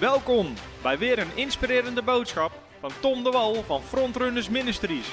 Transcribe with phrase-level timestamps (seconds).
[0.00, 5.12] Welkom bij weer een inspirerende boodschap van Tom de Wal van Frontrunners Ministries.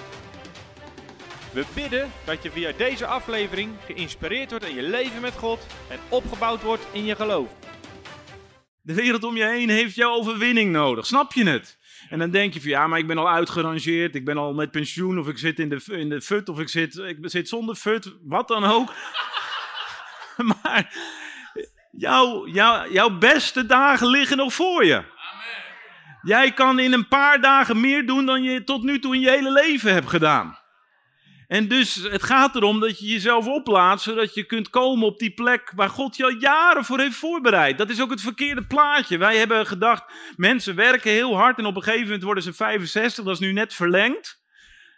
[1.54, 5.99] We bidden dat je via deze aflevering geïnspireerd wordt in je leven met God en
[6.10, 7.49] opgebouwd wordt in je geloof.
[8.81, 11.78] De wereld om je heen heeft jouw overwinning nodig, snap je het?
[12.10, 14.72] En dan denk je van ja, maar ik ben al uitgerangeerd, ik ben al met
[14.72, 17.76] pensioen, of ik zit in de, in de fut, of ik zit, ik zit zonder
[17.76, 18.94] fut, wat dan ook.
[20.63, 20.94] maar
[21.98, 25.03] jouw, jouw, jouw beste dagen liggen nog voor je.
[26.22, 29.30] Jij kan in een paar dagen meer doen dan je tot nu toe in je
[29.30, 30.58] hele leven hebt gedaan.
[31.48, 35.34] En dus het gaat erom dat je jezelf oplaat, zodat je kunt komen op die
[35.34, 37.77] plek waar God je al jaren voor heeft voorbereid.
[37.77, 39.17] Dat is ook het verkeerde plaatje.
[39.17, 40.03] Wij hebben gedacht,
[40.36, 43.52] mensen werken heel hard en op een gegeven moment worden ze 65, dat is nu
[43.52, 44.44] net verlengd.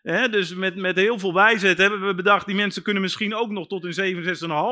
[0.08, 3.68] Dus met, met heel veel wijsheid hebben we bedacht, die mensen kunnen misschien ook nog
[3.68, 4.16] tot hun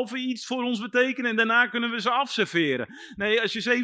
[0.10, 2.96] 67,5 iets voor ons betekenen en daarna kunnen we ze afserveren.
[3.16, 3.84] Nee, als je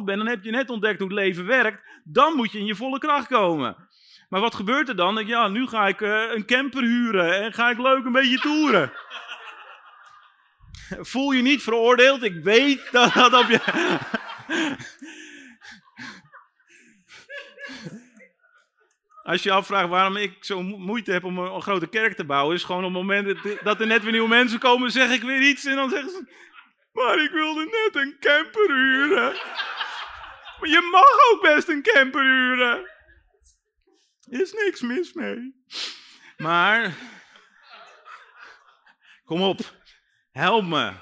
[0.00, 2.66] 67,5 bent, dan heb je net ontdekt hoe het leven werkt, dan moet je in
[2.66, 3.76] je volle kracht komen.
[4.28, 5.14] Maar wat gebeurt er dan?
[5.14, 8.38] Denk, ja, nu ga ik uh, een camper huren en ga ik leuk een beetje
[8.38, 8.92] toeren.
[11.10, 12.22] Voel je niet veroordeeld?
[12.22, 13.60] Ik weet dat dat op je.
[19.28, 22.64] Als je afvraagt waarom ik zo moeite heb om een, grote kerk te bouwen, is
[22.64, 25.64] gewoon op het moment dat er net weer nieuwe mensen komen, zeg ik weer iets
[25.64, 26.32] en dan zeggen ze:
[26.92, 29.32] Maar ik wilde net een camper huren.
[30.60, 32.90] Maar je mag ook best een camper huren.
[34.28, 35.64] Is niks mis mee.
[36.36, 36.94] Maar,
[39.24, 39.60] kom op,
[40.30, 40.92] help me.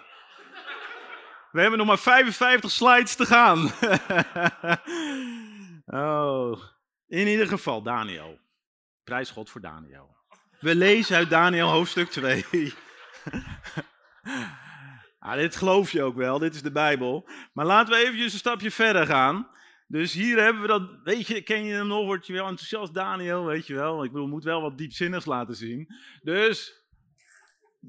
[1.50, 3.70] We hebben nog maar 55 slides te gaan.
[6.04, 6.74] oh,
[7.08, 8.38] in ieder geval, Daniel.
[9.04, 10.16] Prijs God voor Daniel.
[10.60, 12.44] We lezen uit Daniel hoofdstuk 2.
[15.18, 17.28] ah, dit geloof je ook wel, dit is de Bijbel.
[17.52, 19.48] Maar laten we eventjes een stapje verder gaan.
[19.88, 22.94] Dus hier hebben we dat, weet je, ken je hem nog, word je wel enthousiast,
[22.94, 24.04] Daniel, weet je wel.
[24.04, 25.94] Ik bedoel, moet wel wat diepzinnigs laten zien.
[26.22, 26.86] Dus,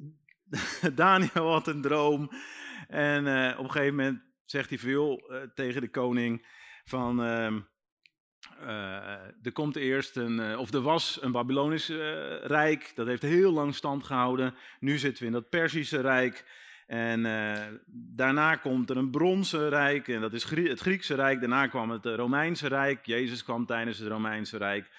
[0.96, 2.30] Daniel had een droom.
[2.88, 6.48] En uh, op een gegeven moment zegt hij veel uh, tegen de koning
[6.84, 7.26] van...
[7.26, 7.56] Uh,
[9.44, 11.90] er komt eerst een, of er was een Babylonisch
[12.42, 14.56] rijk, dat heeft heel lang stand gehouden.
[14.80, 16.46] Nu zitten we in dat Perzische rijk.
[16.88, 17.22] En
[18.16, 21.40] daarna komt er een bronzen rijk, en dat is het Griekse rijk.
[21.40, 23.06] Daarna kwam het Romeinse rijk.
[23.06, 24.90] Jezus kwam tijdens het Romeinse rijk.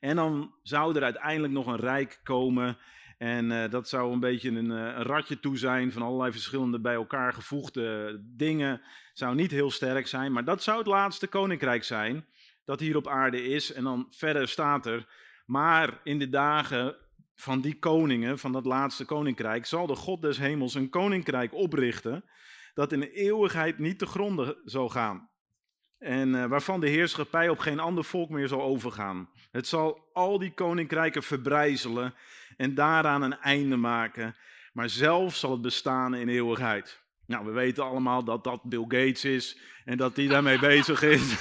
[0.00, 2.78] En dan zou er uiteindelijk nog een rijk komen.
[3.18, 6.94] En dat zou een beetje een, eh, een, ratje toe zijn van allerlei verschillende bij
[6.94, 8.80] elkaar gevoegde dingen.
[9.12, 12.24] Zou niet heel sterk zijn, maar dat zou het laatste koninkrijk zijn
[12.68, 13.72] dat hier op aarde is.
[13.72, 15.06] En dan verder staat er,
[15.46, 16.96] maar in de dagen
[17.34, 22.24] van die koningen, van dat laatste koninkrijk, zal de God des hemels een koninkrijk oprichten
[22.74, 25.30] dat in de eeuwigheid niet te gronden zal gaan.
[25.98, 29.30] En uh, waarvan de heerschappij op geen ander volk meer zal overgaan.
[29.50, 32.14] Het zal al die koninkrijken verbrijzelen
[32.56, 34.36] en daaraan een einde maken.
[34.72, 37.02] Maar zelf zal het bestaan in eeuwigheid.
[37.28, 41.34] Nou, we weten allemaal dat dat Bill Gates is en dat hij daarmee bezig is.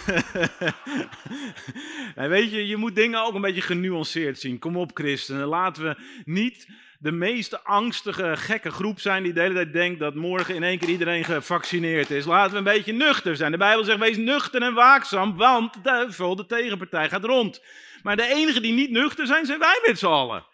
[2.15, 4.59] en weet je, je moet dingen ook een beetje genuanceerd zien.
[4.59, 5.47] Kom op, christenen.
[5.47, 6.67] Laten we niet
[6.99, 10.77] de meest angstige, gekke groep zijn die de hele tijd denkt dat morgen in één
[10.77, 12.25] keer iedereen gevaccineerd is.
[12.25, 13.51] Laten we een beetje nuchter zijn.
[13.51, 17.63] De Bijbel zegt, wees nuchter en waakzaam, want de duivel, de tegenpartij, gaat rond.
[18.03, 20.45] Maar de enigen die niet nuchter zijn, zijn wij met z'n allen.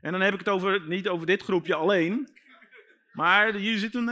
[0.00, 2.28] En dan heb ik het over, niet over dit groepje alleen,
[3.12, 4.10] maar hier zit een.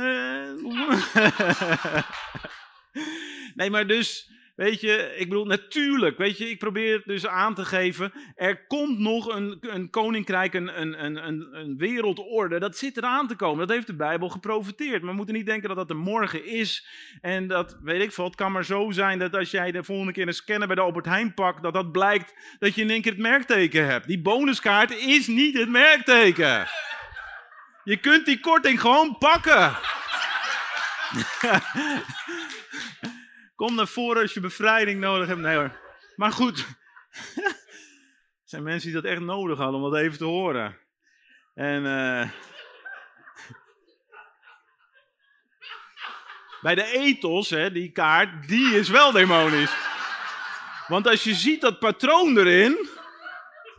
[3.55, 4.28] Nee, maar dus.
[4.61, 8.99] Weet je, ik bedoel, natuurlijk, weet je, ik probeer dus aan te geven, er komt
[8.99, 13.66] nog een, een koninkrijk, een, een, een, een wereldorde, dat zit eraan te komen.
[13.66, 15.00] Dat heeft de Bijbel geprofiteerd.
[15.00, 16.87] Maar we moeten niet denken dat dat er morgen is.
[17.21, 20.12] En dat, weet ik veel, het kan maar zo zijn dat als jij de volgende
[20.12, 23.03] keer een scanner bij de Albert Heijn pakt, dat dat blijkt dat je in één
[23.03, 24.06] keer het merkteken hebt.
[24.06, 26.66] Die bonuskaart is niet het merkteken.
[27.85, 29.77] Je kunt die korting gewoon pakken.
[33.57, 35.41] Kom naar voren als je bevrijding nodig hebt.
[35.41, 35.78] Nee hoor.
[36.16, 36.66] Maar goed.
[37.34, 37.54] er
[38.45, 40.78] zijn mensen die dat echt nodig hadden om dat even te horen.
[41.54, 42.31] En uh...
[46.60, 49.72] bij de ethos, hè, die kaart, die is wel demonisch.
[50.87, 52.89] Want als je ziet dat patroon erin,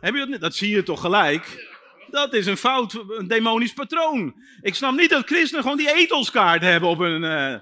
[0.00, 1.70] dat, dat zie je toch gelijk.
[2.12, 4.34] Dat is een fout, een demonisch patroon.
[4.60, 7.22] Ik snap niet dat christenen gewoon die etelskaart hebben op hun.
[7.22, 7.52] Uh...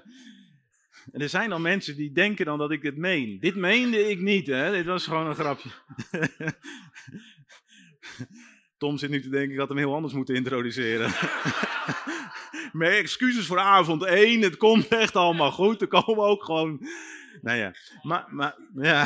[1.11, 3.39] En er zijn dan mensen die denken dan dat ik het meen.
[3.39, 4.71] Dit meende ik niet, hè?
[4.71, 5.69] Dit was gewoon een grapje.
[8.77, 11.11] Tom zit nu te denken, ik had hem heel anders moeten introduceren.
[12.77, 15.81] maar excuses voor avond 1, het komt echt allemaal goed.
[15.81, 16.87] Er komen ook gewoon
[17.41, 19.05] nou ja, maar, maar ja.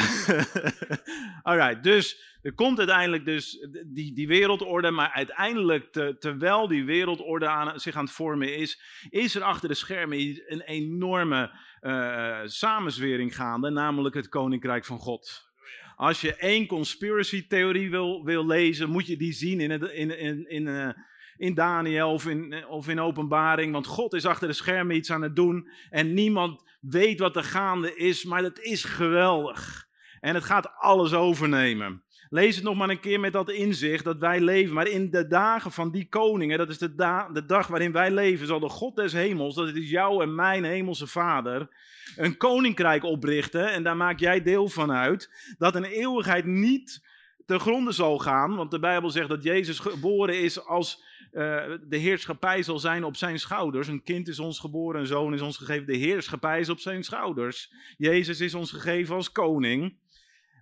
[1.43, 7.79] Alright, dus er komt uiteindelijk dus die, die wereldorde, maar uiteindelijk, terwijl die wereldorde aan,
[7.79, 11.51] zich aan het vormen is, is er achter de schermen een enorme
[11.81, 15.49] uh, samenzwering gaande, namelijk het Koninkrijk van God.
[15.95, 20.49] Als je één conspiracy theorie wil, wil lezen, moet je die zien in, in, in,
[20.49, 20.89] in, uh,
[21.37, 23.71] in Daniel of in, of in openbaring.
[23.71, 27.43] Want God is achter de schermen iets aan het doen en niemand weet wat er
[27.43, 29.87] gaande is, maar dat is geweldig.
[30.19, 32.04] En het gaat alles overnemen.
[32.35, 34.73] Lees het nog maar een keer met dat inzicht dat wij leven.
[34.73, 36.95] Maar in de dagen van die koningen, dat is de,
[37.33, 40.63] de dag waarin wij leven, zal de God des hemels, dat is jouw en mijn
[40.63, 41.69] hemelse vader,
[42.15, 43.71] een koninkrijk oprichten.
[43.71, 45.55] En daar maak jij deel van uit.
[45.57, 47.07] Dat een eeuwigheid niet
[47.45, 48.55] te gronden zal gaan.
[48.55, 51.41] Want de Bijbel zegt dat Jezus geboren is als uh,
[51.87, 53.87] de heerschappij zal zijn op zijn schouders.
[53.87, 55.85] Een kind is ons geboren, een zoon is ons gegeven.
[55.85, 57.73] De heerschappij is op zijn schouders.
[57.97, 60.03] Jezus is ons gegeven als koning.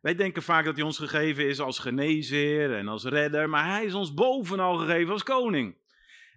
[0.04, 3.86] Wij denken vaak dat hij ons gegeven is als genezer en als redder, maar hij
[3.86, 5.76] is ons bovenal gegeven als koning.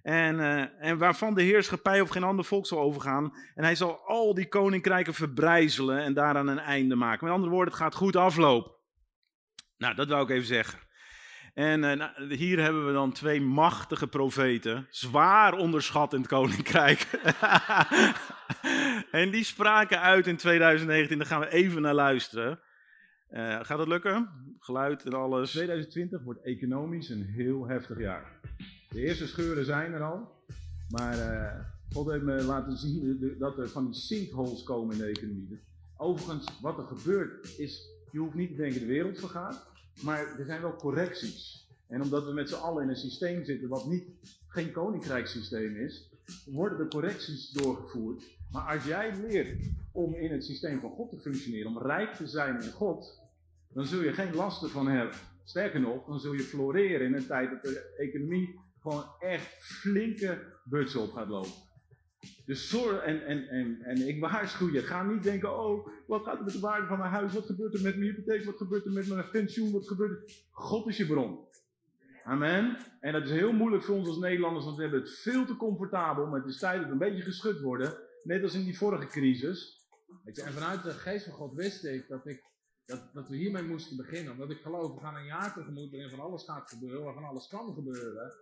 [0.03, 3.35] En, uh, en waarvan de heerschappij of geen ander volk zal overgaan.
[3.55, 7.25] En hij zal al die koninkrijken verbrijzelen en daaraan een einde maken.
[7.25, 8.73] Met andere woorden, het gaat goed aflopen.
[9.79, 10.79] Nou, dat wou ik even zeggen.
[11.55, 17.07] En uh, nou, hier hebben we dan twee machtige profeten, zwaar onderschat in het koninkrijk.
[19.11, 22.61] en die spraken uit in 2019, daar gaan we even naar luisteren.
[23.33, 24.29] Uh, gaat het lukken?
[24.59, 25.51] Geluid en alles.
[25.51, 28.41] 2020 wordt economisch een heel heftig jaar.
[28.89, 30.45] De eerste scheuren zijn er al.
[30.89, 35.07] Maar uh, God heeft me laten zien dat er van die sinkholes komen in de
[35.07, 35.61] economie.
[35.97, 39.67] Overigens, wat er gebeurt is, je hoeft niet te denken de wereld vergaat.
[40.03, 41.67] Maar er zijn wel correcties.
[41.87, 44.05] En omdat we met z'n allen in een systeem zitten wat niet,
[44.47, 46.11] geen koninkrijkssysteem is,
[46.47, 48.36] worden de correcties doorgevoerd.
[48.57, 52.27] Maar als jij leert om in het systeem van God te functioneren, om rijk te
[52.27, 53.21] zijn in God,
[53.73, 55.15] dan zul je geen last ervan hebben.
[55.45, 60.39] Sterker nog, dan zul je floreren in een tijd dat de economie gewoon echt flinke
[60.65, 61.51] butsen op gaat lopen.
[62.47, 66.39] Dus zorg, en, en, en, en ik waarschuw je, ga niet denken, oh, wat gaat
[66.39, 68.85] er met de waarde van mijn huis, wat gebeurt er met mijn hypotheek, wat gebeurt
[68.85, 70.35] er met mijn pensioen, wat gebeurt er?
[70.51, 71.39] God is je bron.
[72.25, 72.77] Amen.
[73.01, 75.57] En dat is heel moeilijk voor ons als Nederlanders, want we hebben het veel te
[75.57, 78.79] comfortabel, maar het is tijd dat we een beetje geschud worden, net als in die
[78.79, 79.87] vorige crisis.
[80.25, 82.45] en vanuit de geest van God wist ik dat ik
[82.85, 84.33] dat, dat we hiermee moesten beginnen.
[84.33, 87.49] Omdat ik geloof, we gaan een jaar tegemoet waarin van alles gaat gebeuren, waarvan alles
[87.49, 88.35] kan gebeuren.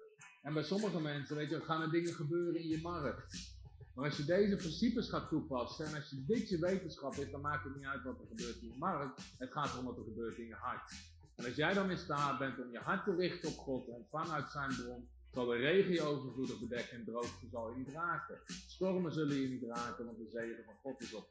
[0.42, 3.56] En bij sommige mensen, weet je, gaan er dingen gebeuren in je markt.
[3.94, 7.40] Maar als je deze principes gaat toepassen en als je dit je wetenschap is, dan
[7.40, 9.20] maakt het niet uit wat er gebeurt in je markt.
[9.38, 10.92] Het gaat erom wat er gebeurt in je hart.
[11.36, 14.06] En als jij dan in staat bent om je hart te richten op God en
[14.10, 18.40] vanuit zijn bron, zal de regen je overvloedig bedekken en droogte zal je niet raken.
[18.66, 21.28] Stormen zullen je niet raken, want de zegen van God is op.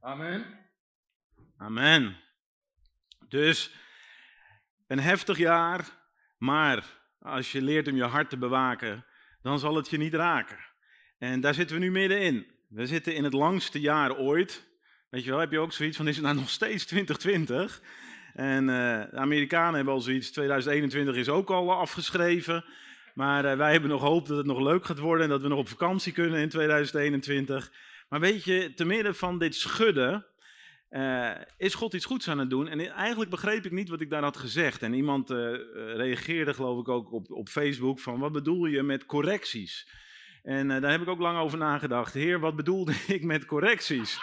[0.00, 0.44] Amen.
[1.56, 2.16] Amen.
[3.28, 3.74] Dus
[4.86, 5.88] een heftig jaar,
[6.38, 9.04] maar als je leert om je hart te bewaken,
[9.42, 10.58] dan zal het je niet raken.
[11.18, 12.46] En daar zitten we nu middenin.
[12.68, 14.66] We zitten in het langste jaar ooit.
[15.10, 17.82] Weet je wel, heb je ook zoiets van, is het nou nog steeds 2020?
[18.34, 22.64] En uh, de Amerikanen hebben al zoiets, 2021 is ook al afgeschreven.
[23.14, 25.48] Maar uh, wij hebben nog hoop dat het nog leuk gaat worden en dat we
[25.48, 27.72] nog op vakantie kunnen in 2021.
[28.08, 30.26] Maar weet je, te midden van dit schudden,
[30.90, 32.68] uh, is God iets goeds aan het doen?
[32.68, 34.82] En eigenlijk begreep ik niet wat ik daar had gezegd.
[34.82, 35.36] En iemand uh,
[35.72, 39.88] reageerde, geloof ik, ook op, op Facebook van wat bedoel je met correcties?
[40.42, 42.14] En daar heb ik ook lang over nagedacht.
[42.14, 44.20] Heer, wat bedoelde ik met correcties?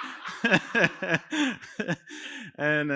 [2.55, 2.87] en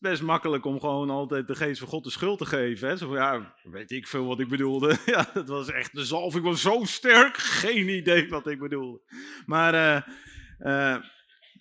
[0.00, 2.88] is best makkelijk om gewoon altijd de geest van God de schuld te geven.
[2.88, 2.96] Hè?
[2.96, 4.96] Zo van, ja, weet ik veel wat ik bedoelde.
[5.06, 7.36] ja, dat was echt de zalving was zo sterk.
[7.36, 9.00] Geen idee wat ik bedoelde.
[9.46, 10.04] Maar...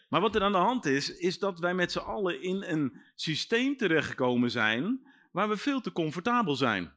[0.09, 3.01] Maar wat er aan de hand is, is dat wij met z'n allen in een
[3.15, 6.93] systeem terechtgekomen zijn waar we veel te comfortabel zijn.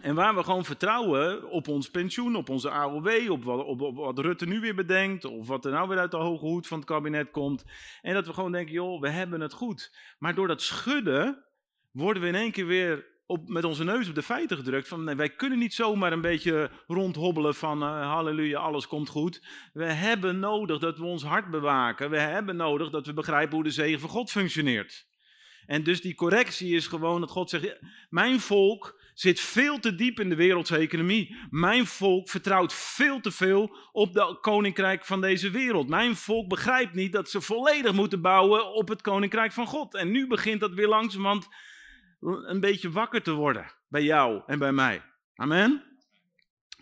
[0.00, 4.18] En waar we gewoon vertrouwen op ons pensioen, op onze AOW, op wat, op, wat,
[4.18, 6.86] Rutte nu weer bedenkt, of wat er nou weer uit de hoge hoed van het
[6.86, 7.64] kabinet komt.
[8.02, 9.96] En dat we gewoon denken, joh, we hebben het goed.
[10.18, 11.44] Maar door dat schudden
[11.90, 14.88] worden we in één keer weer op, met onze neus op de feiten gedrukt.
[14.88, 19.42] Van nee, wij kunnen niet zomaar een beetje rondhobbelen van uh, halleluja, alles komt goed.
[19.72, 22.10] We hebben nodig dat we ons hart bewaken.
[22.10, 25.08] We hebben nodig dat we begrijpen hoe de zegen van God functioneert.
[25.66, 27.78] En dus die correctie is gewoon dat God zegt:
[28.08, 31.36] Mijn volk zit veel te diep in de wereldse economie.
[31.50, 35.88] Mijn volk vertrouwt veel te veel op de koninkrijk van deze wereld.
[35.88, 39.94] Mijn volk begrijpt niet dat ze volledig moeten bouwen op het koninkrijk van God.
[39.94, 41.48] En nu begint dat weer langzamerhand
[42.20, 45.02] een beetje wakker te worden bij jou en bij mij.
[45.34, 45.84] Amen?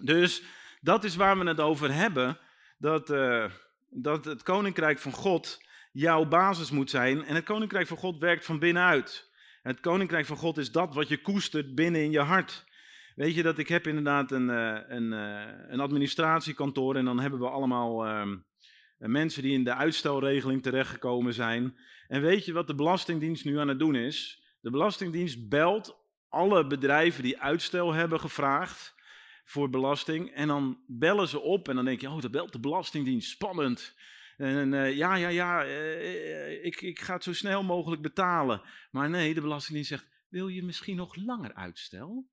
[0.01, 0.43] Dus
[0.81, 2.39] dat is waar we het over hebben.
[2.79, 3.45] Dat, uh,
[3.91, 7.25] dat het koninkrijk van God jouw basis moet zijn.
[7.25, 9.28] En het koninkrijk van God werkt van binnenuit.
[9.69, 12.65] Het koninkrijk van God is dat wat je koestert binnen in je hart.
[13.15, 17.41] Weet je dat ik heb inderdaad een, uh, een, uh, een administratiekantoor en dan hebben
[17.41, 18.37] we allemaal uh,
[18.99, 21.79] mensen die in de uitstelregeling terechtgekomen zijn.
[22.07, 24.43] En weet je wat de Belastingdienst nu aan het doen is?
[24.61, 25.97] De Belastingdienst belt
[26.29, 28.95] alle bedrijven die uitstel hebben gevraagd
[29.45, 30.31] voor belasting.
[30.31, 33.97] En dan bellen ze op en dan denk je, oh, dat belt de Belastingdienst, spannend.
[34.39, 38.63] En uh, ja, ja, ja, uh, ik, ik ga het zo snel mogelijk betalen.
[38.91, 42.29] Maar nee, de Belastingdienst zegt, wil je misschien nog langer uitstel?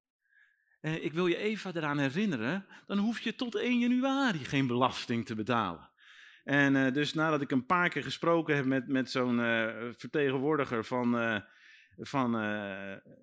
[0.81, 5.35] Ik wil je even eraan herinneren, dan hoef je tot 1 januari geen belasting te
[5.35, 5.89] betalen.
[6.43, 9.37] En dus nadat ik een paar keer gesproken heb met, met zo'n
[9.97, 11.41] vertegenwoordiger van,
[11.97, 12.33] van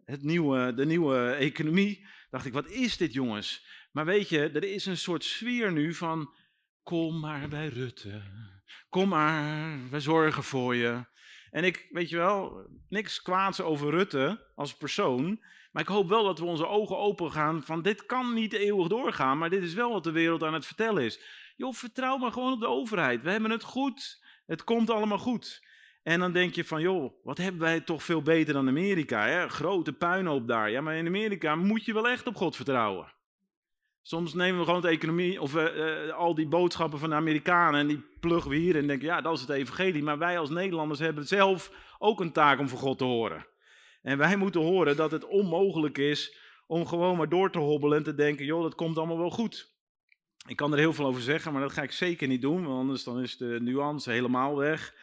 [0.04, 3.66] het nieuwe, de nieuwe economie, dacht ik, wat is dit jongens?
[3.92, 6.34] Maar weet je, er is een soort sfeer nu van,
[6.82, 8.22] kom maar bij Rutte.
[8.92, 11.04] Kom maar, we zorgen voor je.
[11.50, 15.44] En ik, weet je wel, niks kwaads over Rutte als persoon.
[15.70, 18.88] Maar ik hoop wel dat we onze ogen open gaan van dit kan niet eeuwig
[18.88, 21.20] doorgaan, maar dit is wel wat de wereld aan het vertellen is.
[21.56, 23.22] Joh, vertrouw maar gewoon op de overheid.
[23.22, 24.24] We hebben het goed.
[24.46, 25.66] Het komt allemaal goed.
[26.02, 29.26] En dan denk je van, joh, wat hebben wij toch veel beter dan Amerika?
[29.26, 29.48] Hè?
[29.48, 30.70] Grote puinhoop daar.
[30.70, 33.12] Ja, maar in Amerika moet je wel echt op God vertrouwen.
[34.02, 37.86] Soms nemen we gewoon de economie, of uh, al die boodschappen van de Amerikanen en
[37.86, 40.02] die pluggen we hier en denken, ja, dat is het evangelie.
[40.02, 43.46] Maar wij als Nederlanders hebben zelf ook een taak om voor God te horen.
[44.02, 48.04] En wij moeten horen dat het onmogelijk is om gewoon maar door te hobbelen en
[48.04, 49.70] te denken, joh, dat komt allemaal wel goed.
[50.46, 52.78] Ik kan er heel veel over zeggen, maar dat ga ik zeker niet doen, want
[52.78, 54.94] anders dan is de nuance helemaal weg.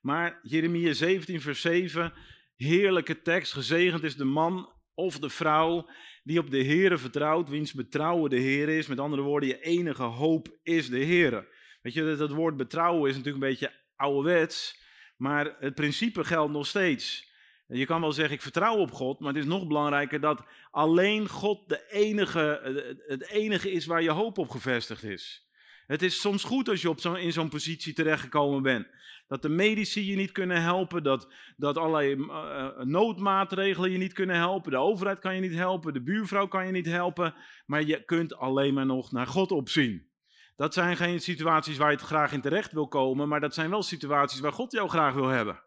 [0.00, 2.12] Maar Jeremia 17, vers 7,
[2.56, 5.88] heerlijke tekst, gezegend is de man of de vrouw
[6.22, 8.86] die op de Heere vertrouwt, wiens betrouwen de Heer is.
[8.86, 11.48] Met andere woorden, je enige hoop is de Heere.
[11.82, 14.82] Weet je, dat, woord betrouwen is natuurlijk een beetje ouderwets,
[15.16, 17.30] maar het principe geldt nog steeds.
[17.66, 21.28] Je kan wel zeggen, ik vertrouw op God, maar het is nog belangrijker dat alleen
[21.28, 22.60] God de enige,
[23.06, 25.50] het enige is waar je hoop op gevestigd is.
[25.92, 28.86] Het is soms goed als je op zo, in zo'n positie terechtgekomen bent.
[29.26, 34.36] Dat de medici je niet kunnen helpen, dat, dat allerlei uh, noodmaatregelen je niet kunnen
[34.36, 37.34] helpen, de overheid kan je niet helpen, de buurvrouw kan je niet helpen,
[37.66, 40.10] maar je kunt alleen maar nog naar God opzien.
[40.56, 43.70] Dat zijn geen situaties waar je het graag in terecht wil komen, maar dat zijn
[43.70, 45.62] wel situaties waar God jou graag wil hebben.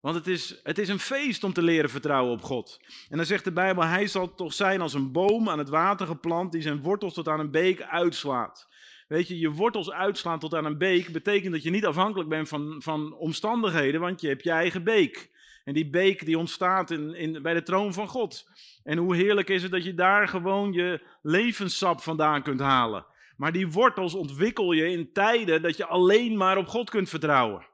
[0.00, 2.80] Want het is, het is een feest om te leren vertrouwen op God.
[3.08, 6.06] En dan zegt de Bijbel, hij zal toch zijn als een boom aan het water
[6.06, 8.68] geplant die zijn wortels tot aan een beek uitslaat.
[9.06, 12.48] Weet je, je wortels uitslaan tot aan een beek betekent dat je niet afhankelijk bent
[12.48, 15.30] van, van omstandigheden, want je hebt je eigen beek.
[15.64, 18.50] En die beek die ontstaat in, in, bij de troon van God.
[18.82, 23.06] En hoe heerlijk is het dat je daar gewoon je levenssap vandaan kunt halen.
[23.36, 27.66] Maar die wortels ontwikkel je in tijden dat je alleen maar op God kunt vertrouwen.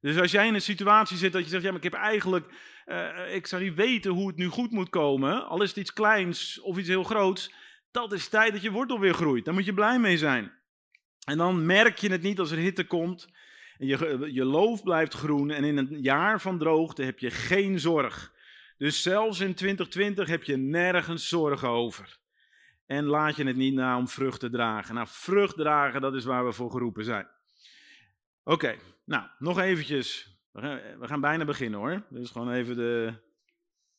[0.00, 2.52] Dus als jij in een situatie zit dat je zegt, ja, maar ik heb eigenlijk,
[2.86, 5.92] uh, ik zou niet weten hoe het nu goed moet komen, al is het iets
[5.92, 7.52] kleins of iets heel groots,
[7.90, 9.44] dat is tijd dat je wortel weer groeit.
[9.44, 10.52] Daar moet je blij mee zijn.
[11.24, 13.28] En dan merk je het niet als er hitte komt.
[13.78, 15.50] En je, je loof blijft groen.
[15.50, 18.32] En in een jaar van droogte heb je geen zorg.
[18.76, 22.18] Dus zelfs in 2020 heb je nergens zorgen over.
[22.86, 24.94] En laat je het niet na om vrucht te dragen.
[24.94, 27.28] Nou, vrucht dragen, dat is waar we voor geroepen zijn.
[28.42, 30.38] Oké, nou, nog eventjes.
[30.52, 32.06] We gaan bijna beginnen hoor.
[32.10, 33.14] Is gewoon even de,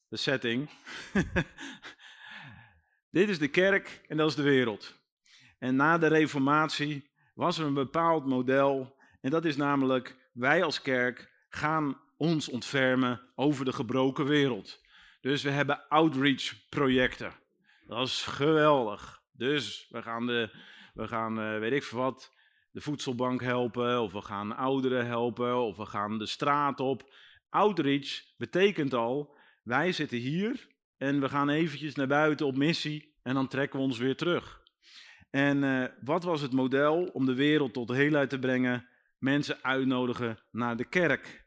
[0.07, 0.69] de setting.
[3.09, 4.99] Dit is de kerk en dat is de wereld.
[5.59, 7.10] En na de reformatie
[7.41, 8.95] was er een bepaald model.
[9.21, 14.81] En dat is namelijk, wij als kerk gaan ons ontfermen over de gebroken wereld.
[15.21, 17.33] Dus we hebben outreach projecten.
[17.87, 19.21] Dat is geweldig.
[19.31, 20.49] Dus we gaan, de,
[20.93, 22.33] we gaan uh, weet ik veel wat,
[22.71, 27.13] de voedselbank helpen, of we gaan ouderen helpen, of we gaan de straat op.
[27.49, 30.67] Outreach betekent al, wij zitten hier
[30.97, 34.60] en we gaan eventjes naar buiten op missie en dan trekken we ons weer terug.
[35.31, 38.87] En uh, wat was het model om de wereld tot de heelheid te brengen?
[39.17, 41.43] Mensen uitnodigen naar de kerk.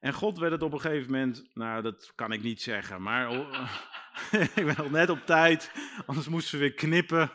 [0.00, 3.32] En God werd het op een gegeven moment, nou dat kan ik niet zeggen, maar
[4.54, 5.72] ik ben nog net op tijd,
[6.06, 7.30] anders moesten we weer knippen.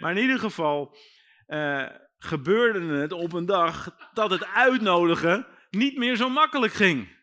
[0.00, 0.96] Maar in ieder geval
[1.48, 1.86] uh,
[2.18, 7.16] gebeurde het op een dag dat het uitnodigen niet meer zo makkelijk ging.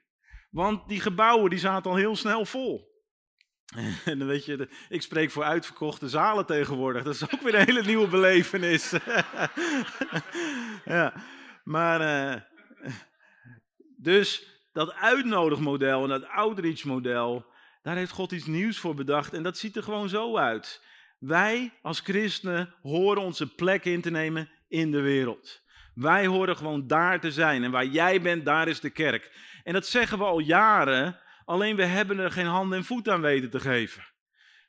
[0.49, 2.94] Want die gebouwen die zaten al heel snel vol.
[4.05, 7.03] En dan weet je, ik spreek voor uitverkochte zalen tegenwoordig.
[7.03, 8.93] Dat is ook weer een hele nieuwe belevenis.
[10.86, 11.13] ja,
[11.63, 12.41] maar uh,
[13.98, 17.45] dus dat uitnodigmodel en dat outreach-model,
[17.81, 19.34] daar heeft God iets nieuws voor bedacht.
[19.34, 20.84] En dat ziet er gewoon zo uit.
[21.19, 25.63] Wij als christenen horen onze plek in te nemen in de wereld.
[25.93, 27.63] Wij horen gewoon daar te zijn.
[27.63, 29.31] En waar jij bent, daar is de kerk.
[29.63, 33.21] En dat zeggen we al jaren, alleen we hebben er geen hand en voet aan
[33.21, 34.03] weten te geven.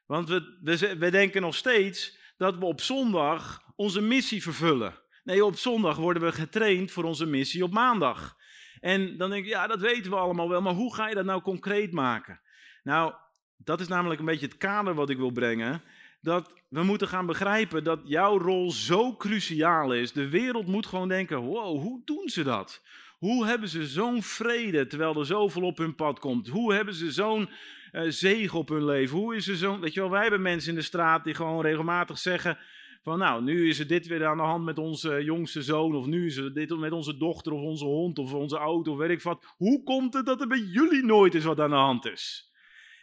[0.06, 4.94] Want we, we, denken nog steeds dat we op zondag onze missie vervullen.
[5.24, 8.36] Nee, op zondag worden we getraind voor onze missie op maandag.
[8.80, 11.24] En dan denk ik, ja, dat weten we allemaal wel, maar hoe ga je dat
[11.24, 12.40] nou concreet maken?
[12.82, 13.14] Nou,
[13.56, 15.82] dat is namelijk een beetje het kader wat ik wil brengen.
[16.20, 20.12] Dat we moeten gaan begrijpen dat jouw rol zo cruciaal is.
[20.12, 22.82] De wereld moet gewoon denken: wow, hoe doen ze dat?
[23.18, 26.48] Hoe hebben ze zo'n vrede terwijl er zoveel op hun pad komt?
[26.48, 27.48] Hoe hebben ze zo'n
[27.92, 29.18] uh, zegen op hun leven?
[29.18, 29.80] Hoe is er zo'n.
[29.80, 32.58] Weet je wel, wij hebben mensen in de straat die gewoon regelmatig zeggen:
[33.02, 36.06] van nou, nu is er dit weer aan de hand met onze jongste zoon, of
[36.06, 39.10] nu is er dit met onze dochter, of onze hond, of onze auto, of weet
[39.10, 39.54] ik wat.
[39.56, 42.52] Hoe komt het dat er bij jullie nooit eens wat aan de hand is?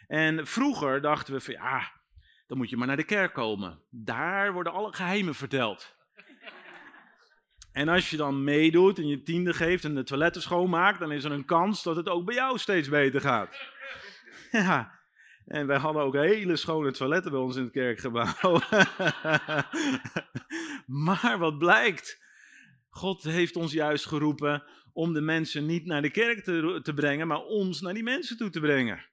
[0.06, 1.92] En vroeger dachten we van ja,
[2.46, 3.82] dan moet je maar naar de kerk komen.
[3.90, 5.93] Daar worden alle geheimen verteld.
[7.74, 11.24] En als je dan meedoet en je tiende geeft en de toiletten schoonmaakt, dan is
[11.24, 13.56] er een kans dat het ook bij jou steeds beter gaat.
[14.50, 15.00] Ja,
[15.46, 18.60] en wij hadden ook hele schone toiletten bij ons in het kerkgebouw.
[21.06, 22.22] maar wat blijkt?
[22.88, 27.26] God heeft ons juist geroepen om de mensen niet naar de kerk te, te brengen,
[27.26, 29.04] maar ons naar die mensen toe te brengen.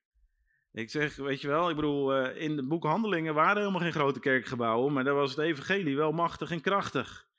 [0.74, 3.92] Ik zeg, weet je wel, ik bedoel, eh, in de boek Handelingen waren helemaal geen
[3.92, 7.30] grote kerkgebouwen, maar daar was het evangelie wel machtig en krachtig.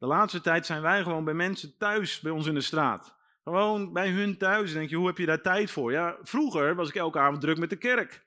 [0.00, 3.16] De laatste tijd zijn wij gewoon bij mensen thuis, bij ons in de straat.
[3.44, 4.72] Gewoon bij hun thuis.
[4.72, 5.92] denk je, hoe heb je daar tijd voor?
[5.92, 8.22] Ja, vroeger was ik elke avond druk met de kerk.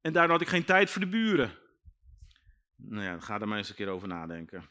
[0.00, 1.52] En daardoor had ik geen tijd voor de buren.
[2.76, 4.68] Nou ja, ga er maar eens een keer over nadenken.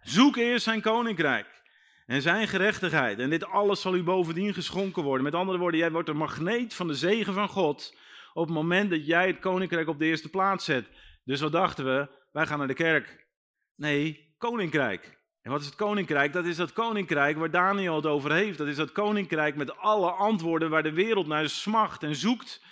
[0.00, 1.62] Zoek eerst zijn koninkrijk
[2.06, 3.18] en zijn gerechtigheid.
[3.18, 5.24] En dit alles zal u bovendien geschonken worden.
[5.24, 7.98] Met andere woorden, jij wordt een magneet van de zegen van God
[8.32, 10.88] op het moment dat jij het koninkrijk op de eerste plaats zet.
[11.24, 12.08] Dus wat dachten we?
[12.32, 13.26] Wij gaan naar de kerk.
[13.74, 15.15] Nee, koninkrijk.
[15.46, 16.32] En wat is het koninkrijk?
[16.32, 18.58] Dat is dat koninkrijk waar Daniel het over heeft.
[18.58, 22.62] Dat is dat koninkrijk met alle antwoorden waar de wereld naar smacht en zoekt.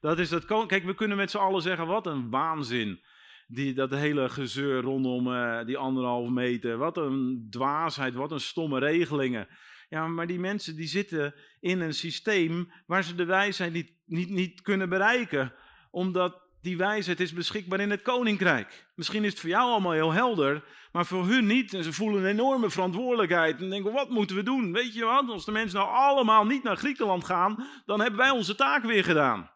[0.00, 3.00] Dat is dat Kijk, we kunnen met z'n allen zeggen: wat een waanzin.
[3.46, 6.76] Die, dat hele gezeur rondom uh, die anderhalve meter.
[6.76, 9.48] Wat een dwaasheid, wat een stomme regelingen.
[9.88, 14.30] Ja, maar die mensen die zitten in een systeem waar ze de wijsheid niet, niet,
[14.30, 15.52] niet kunnen bereiken.
[15.90, 18.86] Omdat die wijsheid is beschikbaar in het koninkrijk.
[18.94, 21.74] Misschien is het voor jou allemaal heel helder, maar voor hun niet.
[21.74, 23.60] En ze voelen een enorme verantwoordelijkheid.
[23.60, 24.72] En denken, wat moeten we doen?
[24.72, 28.30] Weet je wat, als de mensen nou allemaal niet naar Griekenland gaan, dan hebben wij
[28.30, 29.50] onze taak weer gedaan.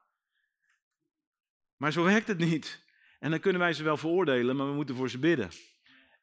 [1.77, 2.85] Maar zo werkt het niet.
[3.19, 5.51] En dan kunnen wij ze wel veroordelen, maar we moeten voor ze bidden.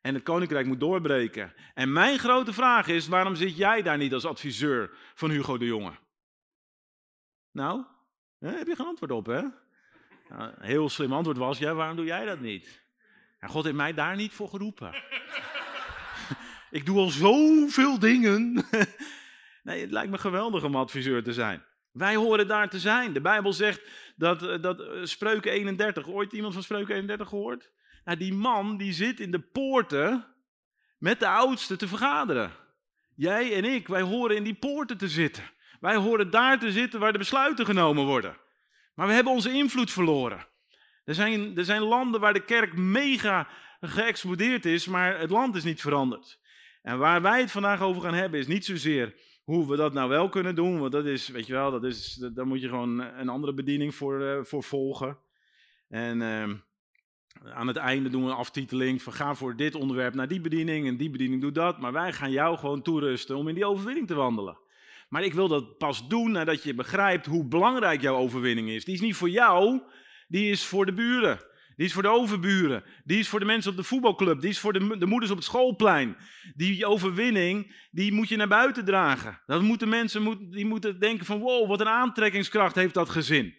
[0.01, 1.53] En het koninkrijk moet doorbreken.
[1.73, 5.65] En mijn grote vraag is: waarom zit jij daar niet als adviseur van Hugo de
[5.65, 5.91] Jonge?
[7.51, 7.85] Nou,
[8.39, 9.41] heb je geen antwoord op, hè?
[10.29, 12.81] Een heel slim antwoord was: ja, waarom doe jij dat niet?
[13.39, 14.93] God heeft mij daar niet voor geroepen.
[16.71, 18.53] Ik doe al zoveel dingen.
[19.63, 21.63] nee, het lijkt me geweldig om adviseur te zijn.
[21.91, 23.13] Wij horen daar te zijn.
[23.13, 23.81] De Bijbel zegt
[24.15, 27.71] dat, eh, dat eh, Spreuken 31, ooit iemand van Spreuken 31 gehoord?
[28.03, 30.25] Nou, die man die zit in de poorten
[30.97, 32.51] met de oudsten te vergaderen.
[33.15, 35.43] Jij en ik, wij horen in die poorten te zitten.
[35.79, 38.37] Wij horen daar te zitten waar de besluiten genomen worden.
[38.99, 40.47] Maar we hebben onze invloed verloren.
[41.03, 43.47] Er zijn, er zijn landen waar de kerk mega
[43.79, 46.39] geëxplodeerd is, maar het land is niet veranderd.
[46.81, 50.09] En waar wij het vandaag over gaan hebben is niet zozeer hoe we dat nou
[50.09, 52.99] wel kunnen doen, want dat is, weet je wel, dat is, daar moet je gewoon
[52.99, 55.17] een andere bediening voor, uh, voor volgen.
[55.87, 56.49] En uh,
[57.53, 60.87] aan het einde doen we een aftiteling van ga voor dit onderwerp naar die bediening
[60.87, 61.79] en die bediening doet dat.
[61.79, 64.67] Maar wij gaan jou gewoon toerusten om in die overwinning te wandelen.
[65.09, 68.85] Maar ik wil dat pas doen nadat je begrijpt hoe belangrijk jouw overwinning is.
[68.85, 69.81] Die is niet voor jou,
[70.27, 71.47] die is voor de buren.
[71.75, 72.83] Die is voor de overburen.
[73.03, 74.39] Die is voor de mensen op de voetbalclub.
[74.41, 76.17] Die is voor de, de moeders op het schoolplein.
[76.55, 79.41] Die overwinning, die moet je naar buiten dragen.
[79.45, 83.57] Dat moeten mensen die moeten denken van wow, wat een aantrekkingskracht heeft dat gezin.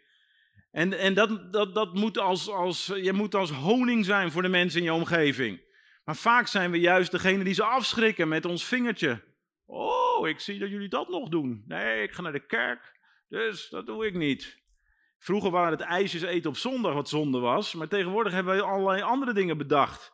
[0.71, 4.49] En, en dat, dat, dat moet als, als, je moet als honing zijn voor de
[4.49, 5.61] mensen in je omgeving.
[6.05, 9.23] Maar vaak zijn we juist degene die ze afschrikken met ons vingertje.
[9.73, 11.65] Oh, ik zie dat jullie dat nog doen.
[11.67, 14.59] Nee, ik ga naar de kerk, dus dat doe ik niet.
[15.19, 19.03] Vroeger waren het ijsjes eten op zondag wat zonde was, maar tegenwoordig hebben we allerlei
[19.03, 20.13] andere dingen bedacht.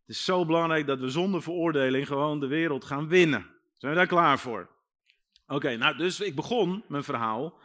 [0.00, 3.46] Het is zo belangrijk dat we zonder veroordeling gewoon de wereld gaan winnen.
[3.76, 4.70] Zijn we daar klaar voor?
[5.46, 7.58] Oké, nou dus ik begon mijn verhaal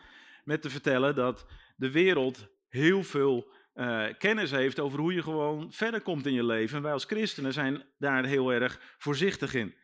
[0.44, 5.72] met te vertellen dat de wereld heel veel uh, kennis heeft over hoe je gewoon
[5.72, 6.78] verder komt in je leven.
[6.78, 9.76] En wij als christenen zijn daar heel erg voorzichtig in.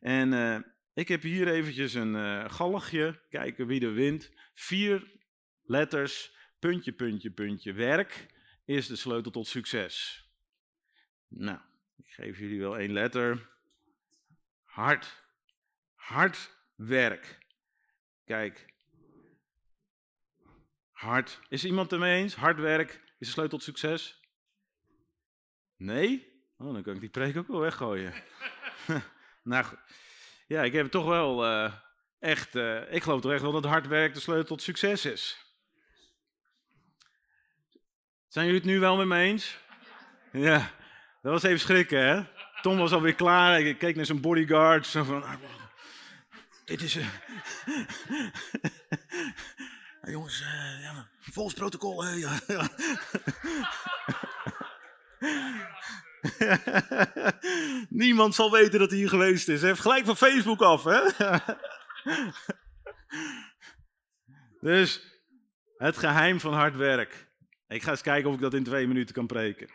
[0.00, 0.56] En uh,
[0.94, 4.30] ik heb hier eventjes een uh, galgje, kijken wie er wint.
[4.54, 5.10] Vier
[5.62, 8.26] letters, puntje, puntje, puntje, werk
[8.64, 10.26] is de sleutel tot succes.
[11.28, 11.58] Nou,
[11.96, 13.50] ik geef jullie wel één letter.
[14.64, 15.24] Hard.
[15.94, 17.38] Hard werk.
[18.24, 18.74] Kijk.
[20.90, 21.40] Hard.
[21.48, 22.34] Is iemand het eens?
[22.34, 24.20] Hard werk is de sleutel tot succes?
[25.76, 26.42] Nee?
[26.56, 28.14] Oh, dan kan ik die preek ook wel weggooien.
[29.42, 29.78] nou, goed.
[30.52, 31.72] Ja, ik heb toch wel uh,
[32.18, 35.46] echt, uh, ik geloof toch echt wel dat hard werk de sleutel tot succes is.
[38.28, 39.58] Zijn jullie het nu wel met me eens?
[40.32, 40.70] Ja,
[41.22, 42.22] dat was even schrikken, hè?
[42.60, 43.60] Tom was alweer klaar.
[43.60, 44.86] Ik keek naar zijn bodyguard.
[44.86, 45.34] Zo van, ah,
[46.64, 46.96] dit is...
[46.96, 47.06] Uh...
[50.14, 52.06] jongens, uh, ja, volgens protocol.
[52.06, 52.38] Ja.
[57.88, 59.60] Niemand zal weten dat hij hier geweest is.
[59.60, 61.00] Hij heeft gelijk van Facebook af, hè?
[64.68, 65.20] dus,
[65.76, 67.30] het geheim van hard werk.
[67.68, 69.68] Ik ga eens kijken of ik dat in twee minuten kan preken.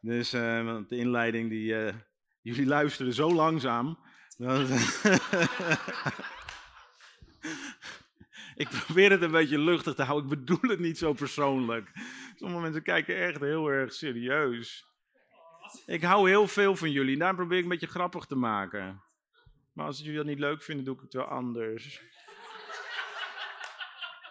[0.00, 1.92] Dus uh, de inleiding, die, uh,
[2.42, 3.98] jullie luisteren zo langzaam.
[8.54, 10.30] Ik probeer het een beetje luchtig te houden.
[10.30, 11.90] Ik bedoel het niet zo persoonlijk.
[12.36, 14.89] Sommige mensen kijken echt heel erg serieus.
[15.86, 17.18] Ik hou heel veel van jullie.
[17.18, 19.02] Daar probeer ik een beetje grappig te maken.
[19.72, 22.02] Maar als jullie dat niet leuk vinden, doe ik het wel anders.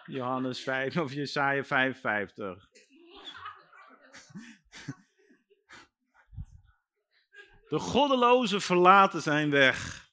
[0.04, 2.68] Johannes 5 of Jesaja 55.
[7.68, 10.08] De goddelozen verlaten zijn weg.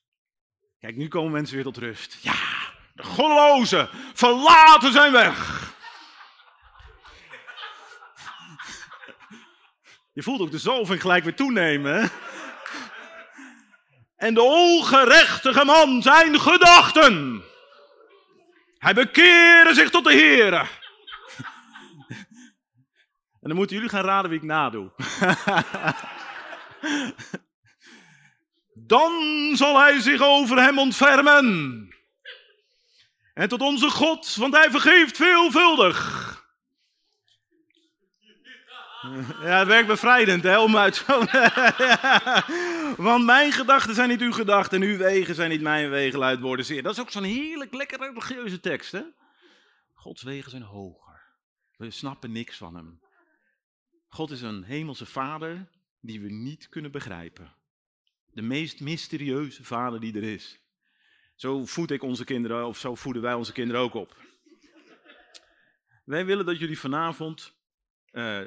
[0.78, 2.18] Kijk, nu komen mensen weer tot rust.
[2.22, 2.34] Ja,
[2.94, 5.67] de goddelozen verlaten zijn weg.
[10.18, 12.10] Je voelt ook de zalving gelijk weer toenemen.
[14.16, 17.42] En de ongerechtige man zijn gedachten.
[18.78, 20.52] Hij bekeerde zich tot de Heer.
[23.40, 24.90] En dan moeten jullie gaan raden wie ik nadoe.
[28.74, 29.12] Dan
[29.54, 31.88] zal hij zich over hem ontfermen.
[33.34, 36.27] En tot onze God, want hij vergeeft veelvuldig.
[39.48, 41.24] Ja, het werkt bevrijdend, hè, om uit zo...
[43.02, 46.40] Want mijn gedachten zijn niet uw gedachten en uw wegen zijn niet mijn wegen, luidt
[46.40, 46.82] woorden zeer.
[46.82, 49.02] Dat is ook zo'n heerlijk, lekker religieuze tekst, hè.
[49.94, 51.22] Gods wegen zijn hoger.
[51.76, 53.00] We snappen niks van hem.
[54.08, 55.68] God is een hemelse vader
[56.00, 57.54] die we niet kunnen begrijpen.
[58.32, 60.60] De meest mysterieuze vader die er is.
[61.34, 64.16] Zo voed ik onze kinderen, of zo voeden wij onze kinderen ook op.
[66.04, 67.54] Wij willen dat jullie vanavond
[68.12, 68.40] uh,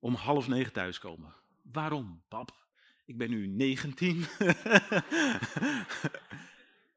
[0.00, 1.34] om half negen thuiskomen.
[1.62, 2.58] Waarom, pap?
[3.06, 4.16] Ik ben nu 19.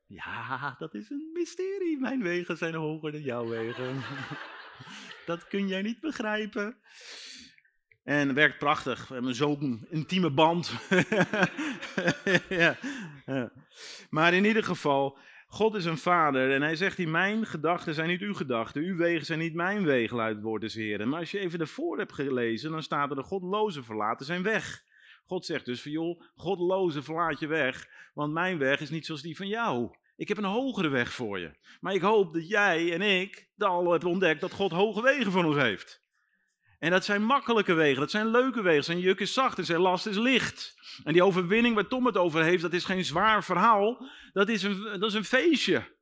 [0.08, 2.00] ja, dat is een mysterie.
[2.00, 4.02] Mijn wegen zijn hoger dan jouw wegen.
[5.26, 6.78] dat kun jij niet begrijpen.
[8.04, 9.08] En werkt prachtig.
[9.08, 10.74] We hebben zo'n intieme band.
[12.50, 12.78] ja.
[14.10, 15.18] Maar in ieder geval,
[15.54, 18.96] God is een vader en hij zegt, die mijn gedachten zijn niet uw gedachten, uw
[18.96, 21.10] wegen zijn niet mijn wegen, luidt het woord des Heren.
[21.10, 24.84] Maar als je even ervoor hebt gelezen, dan staat er de godloze verlaten zijn weg.
[25.26, 29.22] God zegt dus van joh, godloze verlaat je weg, want mijn weg is niet zoals
[29.22, 29.96] die van jou.
[30.16, 31.52] Ik heb een hogere weg voor je.
[31.80, 35.44] Maar ik hoop dat jij en ik al hebben ontdekt dat God hoge wegen voor
[35.44, 36.03] ons heeft.
[36.84, 38.84] En dat zijn makkelijke wegen, dat zijn leuke wegen.
[38.84, 40.76] Zijn juk is zacht en zijn last is licht.
[41.04, 44.10] En die overwinning waar Tom het over heeft, dat is geen zwaar verhaal.
[44.34, 45.98] Dat is een, dat is een feestje.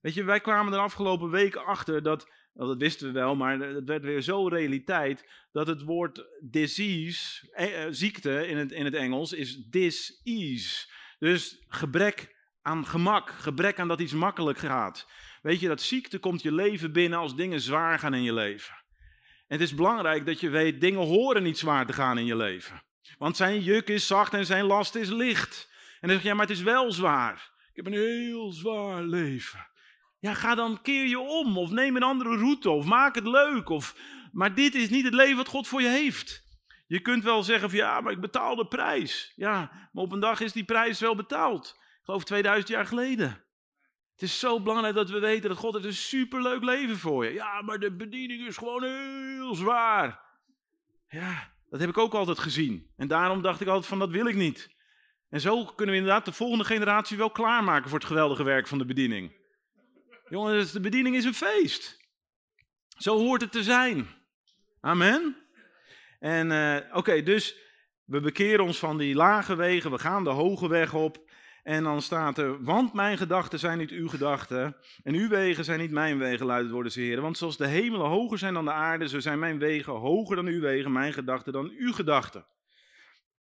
[0.00, 3.58] Weet je, wij kwamen er afgelopen week achter dat, nou, dat wisten we wel, maar
[3.58, 8.94] het werd weer zo realiteit, dat het woord disease, eh, ziekte in het, in het
[8.94, 10.88] Engels, is dis-ease.
[11.18, 15.08] Dus gebrek aan gemak, gebrek aan dat iets makkelijk gaat.
[15.42, 18.83] Weet je, dat ziekte komt je leven binnen als dingen zwaar gaan in je leven.
[19.46, 22.36] En het is belangrijk dat je weet, dingen horen niet zwaar te gaan in je
[22.36, 22.82] leven.
[23.18, 25.70] Want zijn juk is zacht en zijn last is licht.
[26.00, 27.52] En dan zeg je, maar het is wel zwaar.
[27.70, 29.66] Ik heb een heel zwaar leven.
[30.18, 33.68] Ja, ga dan keer je om of neem een andere route of maak het leuk.
[33.68, 33.96] Of...
[34.32, 36.42] Maar dit is niet het leven wat God voor je heeft.
[36.86, 39.32] Je kunt wel zeggen van ja, maar ik betaal de prijs.
[39.36, 41.76] Ja, maar op een dag is die prijs wel betaald.
[41.78, 43.43] Ik geloof 2000 jaar geleden.
[44.14, 47.32] Het is zo belangrijk dat we weten dat God heeft een superleuk leven voor je.
[47.32, 50.20] Ja, maar de bediening is gewoon heel zwaar.
[51.08, 52.90] Ja, dat heb ik ook altijd gezien.
[52.96, 54.74] En daarom dacht ik altijd van dat wil ik niet.
[55.30, 58.78] En zo kunnen we inderdaad de volgende generatie wel klaarmaken voor het geweldige werk van
[58.78, 59.32] de bediening.
[60.28, 61.96] Jongens, de bediening is een feest.
[62.88, 64.08] Zo hoort het te zijn.
[64.80, 65.36] Amen.
[66.18, 67.56] En uh, oké, dus
[68.04, 71.23] we bekeren ons van die lage wegen, we gaan de hoge weg op.
[71.64, 75.80] En dan staat er, want mijn gedachten zijn niet uw gedachten en uw wegen zijn
[75.80, 77.22] niet mijn wegen, luidt worden ze heren.
[77.22, 80.46] Want zoals de hemelen hoger zijn dan de aarde, zo zijn mijn wegen hoger dan
[80.46, 82.46] uw wegen, mijn gedachten dan uw gedachten.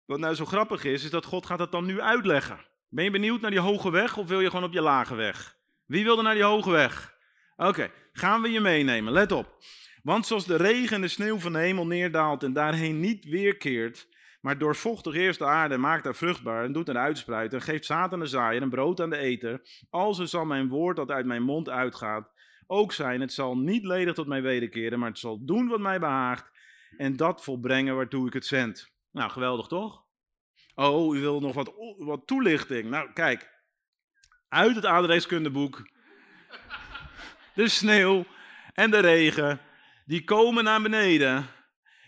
[0.06, 2.65] Wat nou zo grappig is, is dat God gaat dat dan nu uitleggen.
[2.89, 5.58] Ben je benieuwd naar die hoge weg of wil je gewoon op je lage weg?
[5.86, 7.17] Wie wil er naar die hoge weg?
[7.56, 9.13] Oké, gaan we je meenemen.
[9.13, 9.58] Let op.
[10.04, 14.08] Want zoals de regen en de sneeuw van de hemel neerdaalt en daarheen niet weerkeert,
[14.43, 18.13] maar doorvochtig eerst de aarde maakt haar vruchtbaar en doet haar uitspruiten en geeft zaad
[18.13, 21.43] aan de zaaier en brood aan de eter, alzo zal mijn woord dat uit mijn
[21.43, 22.32] mond uitgaat
[22.67, 23.21] ook zijn.
[23.21, 26.51] Het zal niet ledig tot mij wederkeren, maar het zal doen wat mij behaagt
[26.97, 28.91] en dat volbrengen waartoe ik het zend.
[29.12, 30.03] Nou, geweldig toch?
[30.75, 32.89] Oh, u wil nog wat, wat toelichting.
[32.89, 33.51] Nou, kijk.
[34.49, 35.89] Uit het aardrijkskundeboek.
[37.56, 38.25] De sneeuw
[38.73, 39.60] en de regen,
[40.06, 41.45] die komen naar beneden.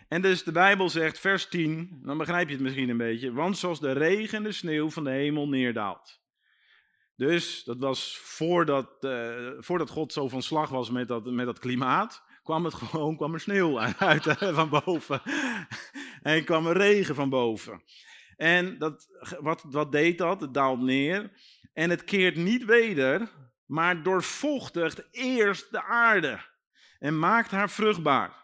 [0.08, 3.34] En dus de Bijbel zegt, vers 10, dan begrijp je het misschien een beetje.
[3.34, 6.24] Want zoals de regen en de sneeuw van de hemel neerdaalt.
[7.16, 11.60] Dus dat was voordat, uh, voordat God zo van slag was met dat, met dat
[11.60, 15.22] klimaat kwam het gewoon, kwam er sneeuw uit van boven.
[16.22, 17.84] en kwam er regen van boven.
[18.38, 19.08] En dat,
[19.40, 20.42] wat, wat deed dat?
[20.42, 21.32] Het daalt neer.
[21.74, 23.32] En het keert niet weder,
[23.66, 26.40] maar doorvochtigt eerst de aarde.
[27.00, 28.44] En maakt haar vruchtbaar.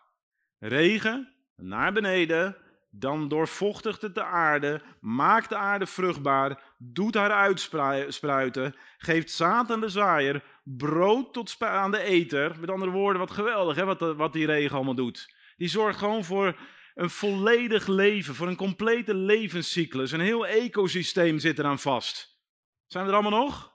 [0.59, 1.30] Regen
[1.61, 2.57] naar beneden,
[2.89, 9.81] dan doorvochtigt het de aarde, maakt de aarde vruchtbaar, doet haar uitspruiten, geeft zaad aan
[9.81, 12.59] de zaaier, brood tot aan de eter.
[12.59, 15.35] Met andere woorden, wat geweldig hè, wat, wat die regen allemaal doet.
[15.57, 16.59] Die zorgt gewoon voor
[16.95, 20.11] een volledig leven, voor een complete levenscyclus.
[20.11, 22.39] Een heel ecosysteem zit eraan vast.
[22.87, 23.71] Zijn er allemaal nog?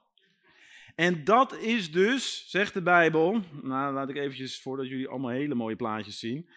[0.95, 5.55] En dat is dus, zegt de Bijbel, nou laat ik eventjes voordat jullie allemaal hele
[5.55, 6.51] mooie plaatjes zien.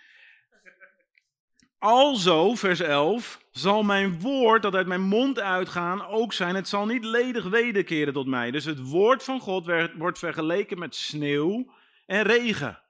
[1.79, 6.55] Alzo, vers 11, zal mijn woord dat uit mijn mond uitgaan ook zijn.
[6.55, 8.51] Het zal niet ledig wederkeren tot mij.
[8.51, 11.73] Dus het woord van God wordt vergeleken met sneeuw
[12.05, 12.81] en regen.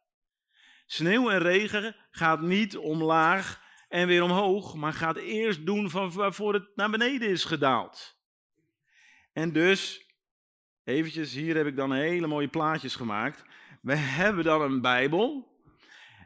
[0.86, 6.54] Sneeuw en regen gaat niet omlaag en weer omhoog, maar gaat eerst doen van waarvoor
[6.54, 8.17] het naar beneden is gedaald.
[9.34, 10.06] En dus,
[10.84, 13.43] eventjes, hier heb ik dan hele mooie plaatjes gemaakt.
[13.82, 15.58] We hebben dan een Bijbel.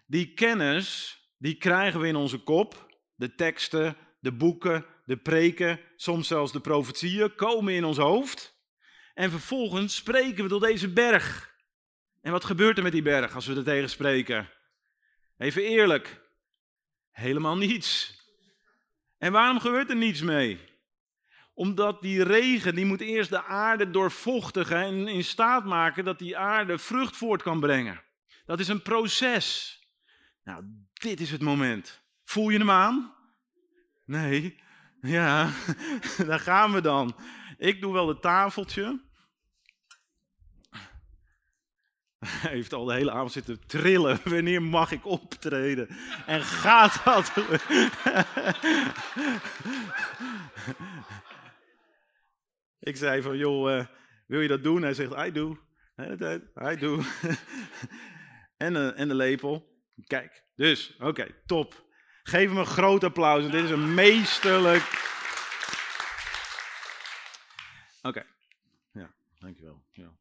[0.05, 2.95] Die kennis die krijgen we in onze kop.
[3.15, 8.57] De teksten, de boeken, de preken, soms zelfs de profetieën komen in ons hoofd.
[9.13, 11.55] En vervolgens spreken we tot deze berg.
[12.21, 14.49] En wat gebeurt er met die berg als we er tegen spreken?
[15.37, 16.21] Even eerlijk.
[17.11, 18.21] Helemaal niets.
[19.17, 20.59] En waarom gebeurt er niets mee?
[21.53, 26.37] Omdat die regen, die moet eerst de aarde doorvochtigen en in staat maken dat die
[26.37, 28.03] aarde vrucht voort kan brengen.
[28.45, 29.77] Dat is een proces.
[30.43, 30.63] Nou,
[31.03, 32.01] dit is het moment.
[32.23, 33.13] Voel je hem aan?
[34.05, 34.61] Nee.
[35.01, 35.49] Ja,
[36.27, 37.15] daar gaan we dan.
[37.57, 39.01] Ik doe wel het tafeltje.
[42.25, 44.19] Hij heeft al de hele avond zitten trillen.
[44.29, 45.87] Wanneer mag ik optreden?
[46.25, 47.33] En gaat dat?
[52.89, 53.85] ik zei van, joh, uh,
[54.27, 54.81] wil je dat doen?
[54.81, 55.57] Hij zegt, I do.
[56.71, 57.01] I do.
[58.57, 59.71] en, uh, en de lepel.
[60.07, 61.85] Kijk, dus, oké, top.
[62.23, 63.43] Geef hem een groot applaus.
[63.51, 64.83] Dit is een meesterlijk.
[68.01, 68.25] Oké,
[68.91, 69.83] ja, dankjewel.
[69.91, 70.11] Ja.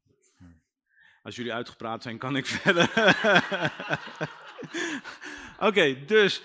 [1.23, 2.89] Als jullie uitgepraat zijn, kan ik verder.
[5.59, 6.43] oké, dus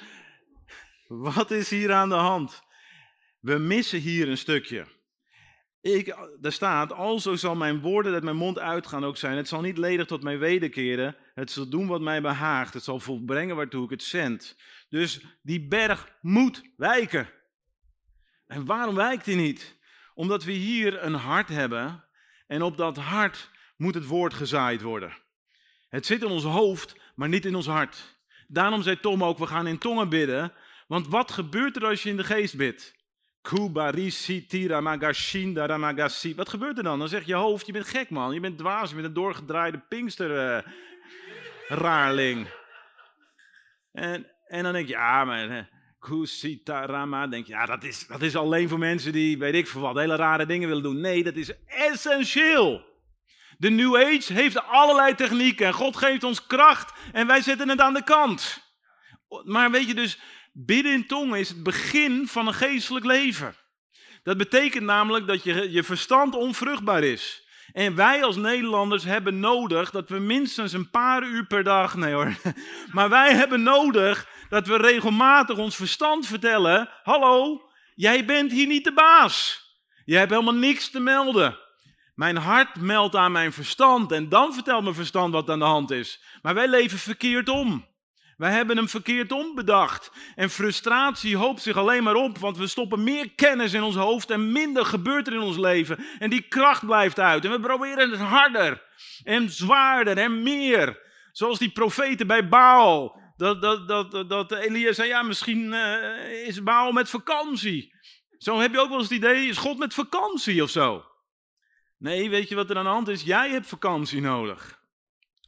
[1.09, 2.63] wat is hier aan de hand?
[3.41, 4.87] We missen hier een stukje.
[5.89, 9.37] Ik, er staat, alzo zal mijn woorden uit mijn mond uitgaan ook zijn.
[9.37, 11.17] Het zal niet ledig tot mij wederkeren.
[11.35, 12.75] Het zal doen wat mij behaagt.
[12.75, 14.57] Het zal volbrengen waartoe ik het zend.
[14.89, 17.29] Dus die berg moet wijken.
[18.47, 19.77] En waarom wijkt hij niet?
[20.15, 22.05] Omdat we hier een hart hebben.
[22.47, 25.13] En op dat hart moet het woord gezaaid worden.
[25.89, 28.19] Het zit in ons hoofd, maar niet in ons hart.
[28.49, 30.53] Daarom zei Tom ook, we gaan in tongen bidden.
[30.87, 32.98] Want wat gebeurt er als je in de geest bidt?
[36.37, 36.99] Wat gebeurt er dan?
[36.99, 39.79] Dan zegt je hoofd, je bent gek man, je bent dwaas, je bent een doorgedraaide
[39.89, 40.73] pinkster uh,
[41.69, 42.49] raarling.
[43.93, 48.37] En, en dan denk je, ja maar Kusitarama, denk je, ja dat is, dat is
[48.37, 51.01] alleen voor mensen die, weet ik veel wat, hele rare dingen willen doen.
[51.01, 52.87] Nee, dat is essentieel.
[53.59, 57.81] De New Age heeft allerlei technieken en God geeft ons kracht en wij zetten het
[57.81, 58.67] aan de kant.
[59.45, 60.19] Maar weet je dus,
[60.61, 63.55] Bidden in tongen is het begin van een geestelijk leven.
[64.23, 67.47] Dat betekent namelijk dat je, je verstand onvruchtbaar is.
[67.73, 72.13] En wij als Nederlanders hebben nodig dat we minstens een paar uur per dag, nee
[72.13, 72.35] hoor,
[72.93, 77.63] maar wij hebben nodig dat we regelmatig ons verstand vertellen: Hallo,
[77.95, 79.67] jij bent hier niet de baas.
[80.05, 81.59] Jij hebt helemaal niks te melden.
[82.15, 85.91] Mijn hart meldt aan mijn verstand en dan vertelt mijn verstand wat aan de hand
[85.91, 86.23] is.
[86.43, 87.87] Maar wij leven verkeerd om.
[88.39, 90.11] Wij hebben hem verkeerd ombedacht.
[90.35, 94.31] En frustratie hoopt zich alleen maar op, want we stoppen meer kennis in ons hoofd
[94.31, 95.99] en minder gebeurt er in ons leven.
[96.19, 97.45] En die kracht blijft uit.
[97.45, 98.83] En we proberen het harder
[99.25, 101.01] en zwaarder en meer.
[101.33, 103.21] Zoals die profeten bij Baal.
[103.37, 107.95] Dat, dat, dat, dat Elia zei, ja, misschien uh, is Baal met vakantie.
[108.37, 111.05] Zo heb je ook wel eens het idee, is God met vakantie of zo?
[111.97, 113.23] Nee, weet je wat er aan de hand is?
[113.23, 114.81] Jij hebt vakantie nodig.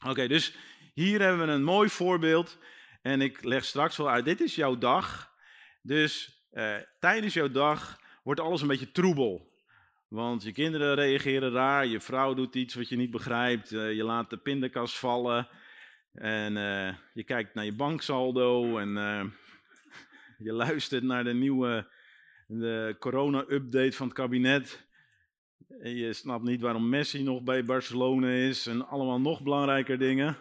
[0.07, 0.55] Oké, dus
[0.94, 2.59] hier hebben we een mooi voorbeeld.
[3.02, 5.32] En ik leg straks wel uit, dit is jouw dag.
[5.82, 9.48] Dus eh, tijdens jouw dag wordt alles een beetje troebel.
[10.08, 14.04] Want je kinderen reageren raar, je vrouw doet iets wat je niet begrijpt, uh, je
[14.04, 15.48] laat de pindakaas vallen
[16.12, 18.88] en uh, je kijkt naar je banksaldo en
[20.46, 21.88] je luistert naar de nieuwe
[22.98, 24.88] corona-update van het kabinet.
[25.80, 30.36] En je snapt niet waarom Messi nog bij Barcelona is en allemaal nog belangrijker dingen.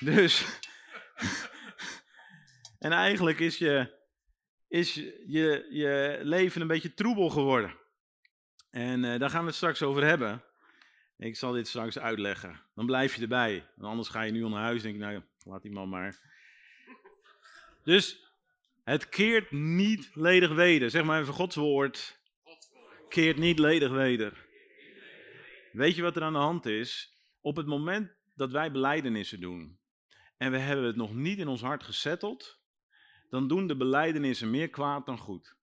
[0.00, 0.60] Dus
[2.78, 3.94] en eigenlijk is je,
[4.68, 4.94] is
[5.26, 7.76] je, je leven een beetje troebel geworden.
[8.70, 10.44] En uh, daar gaan we het straks over hebben.
[11.16, 12.60] Ik zal dit straks uitleggen.
[12.74, 13.66] Dan blijf je erbij.
[13.78, 16.18] Anders ga je nu naar huis en denk nou, laat die man maar.
[17.84, 18.24] Dus
[18.84, 20.90] het keert niet ledig weder.
[20.90, 22.20] Zeg maar even Gods woord.
[23.08, 24.46] Keert niet ledig weder.
[25.72, 27.14] Weet je wat er aan de hand is?
[27.40, 29.78] Op het moment dat wij beleidenissen doen
[30.36, 32.60] en we hebben het nog niet in ons hart gesetteld,
[33.30, 35.56] dan doen de beleidenissen meer kwaad dan goed.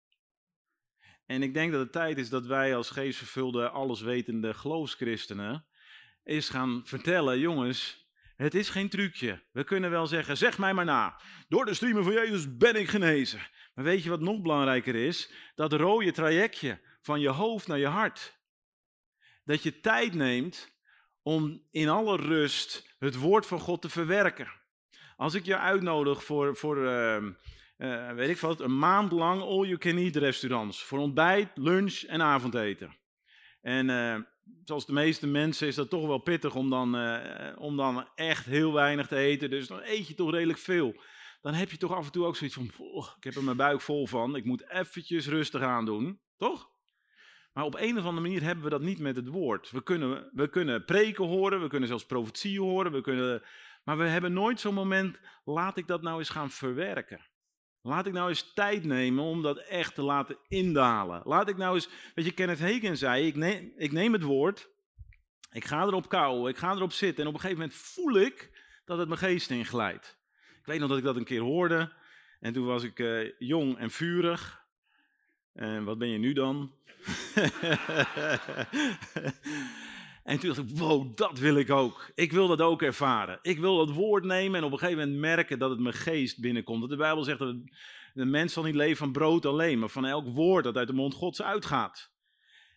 [1.26, 5.66] En ik denk dat het tijd is dat wij als geestvervulde, alleswetende geloofschristenen
[6.24, 9.44] eens gaan vertellen, jongens, het is geen trucje.
[9.52, 12.88] We kunnen wel zeggen, zeg mij maar na, door de streamen van Jezus ben ik
[12.88, 13.40] genezen.
[13.74, 15.32] Maar weet je wat nog belangrijker is?
[15.56, 18.40] Dat rode trajectje van je hoofd naar je hart.
[19.44, 20.72] Dat je tijd neemt
[21.22, 24.52] om in alle rust het woord van God te verwerken.
[25.24, 27.18] Als ik je uitnodig voor, voor uh,
[27.78, 30.84] uh, weet ik wat, een maand lang all-you-can-eat restaurants.
[30.84, 32.96] Voor ontbijt, lunch en avondeten.
[33.62, 34.16] En uh,
[34.64, 36.98] zoals de meeste mensen is dat toch wel pittig om dan,
[37.58, 39.50] om dan echt heel weinig te eten.
[39.50, 40.96] Dus dan eet je toch redelijk veel.
[41.42, 42.66] Dan heb je toch af en toe ook zoiets van,
[43.18, 44.36] ik heb er mijn buik vol van.
[44.36, 46.20] Ik moet eventjes rustig aan doen.
[46.38, 46.72] Toch?
[47.54, 49.72] Maar op een of andere manier hebben we dat niet met het woord.
[49.72, 53.42] We kunnen, we kunnen preken horen, we kunnen zelfs profetieën horen, we kunnen,
[53.84, 57.22] maar we hebben nooit zo'n moment, laat ik dat nou eens gaan verwerken.
[57.82, 61.22] Laat ik nou eens tijd nemen om dat echt te laten indalen.
[61.26, 64.70] Laat ik nou eens, weet je, Kenneth Hagen zei, ik neem, ik neem het woord,
[65.52, 68.62] ik ga erop kouwen, ik ga erop zitten en op een gegeven moment voel ik
[68.86, 70.18] dat het mijn geest inglijdt.
[70.60, 71.94] Ik weet nog dat ik dat een keer hoorde
[72.40, 74.62] en toen was ik uh, jong en vurig.
[75.54, 76.72] En wat ben je nu dan?
[80.24, 82.12] en toen dacht ik, wow, dat wil ik ook.
[82.16, 83.40] Ik wil dat ook ervaren.
[83.42, 86.42] Ik wil dat woord nemen en op een gegeven moment merken dat het mijn geest
[86.42, 86.90] binnenkomt.
[86.90, 87.56] De Bijbel zegt dat
[88.14, 90.94] de mens zal niet leven van brood alleen, maar van elk woord dat uit de
[90.94, 92.12] mond Gods uitgaat.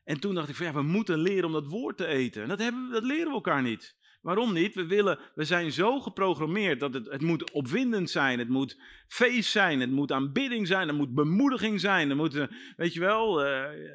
[0.05, 2.43] En toen dacht ik van ja, we moeten leren om dat woord te eten.
[2.43, 3.97] En dat, hebben, dat leren we elkaar niet.
[4.27, 4.75] Waarom niet?
[4.75, 9.51] We, willen, we zijn zo geprogrammeerd dat het, het moet opwindend zijn, het moet feest
[9.51, 13.45] zijn, het moet aanbidding zijn, er moet bemoediging zijn, er, moet, eh, weet je wel,
[13.45, 13.49] uh,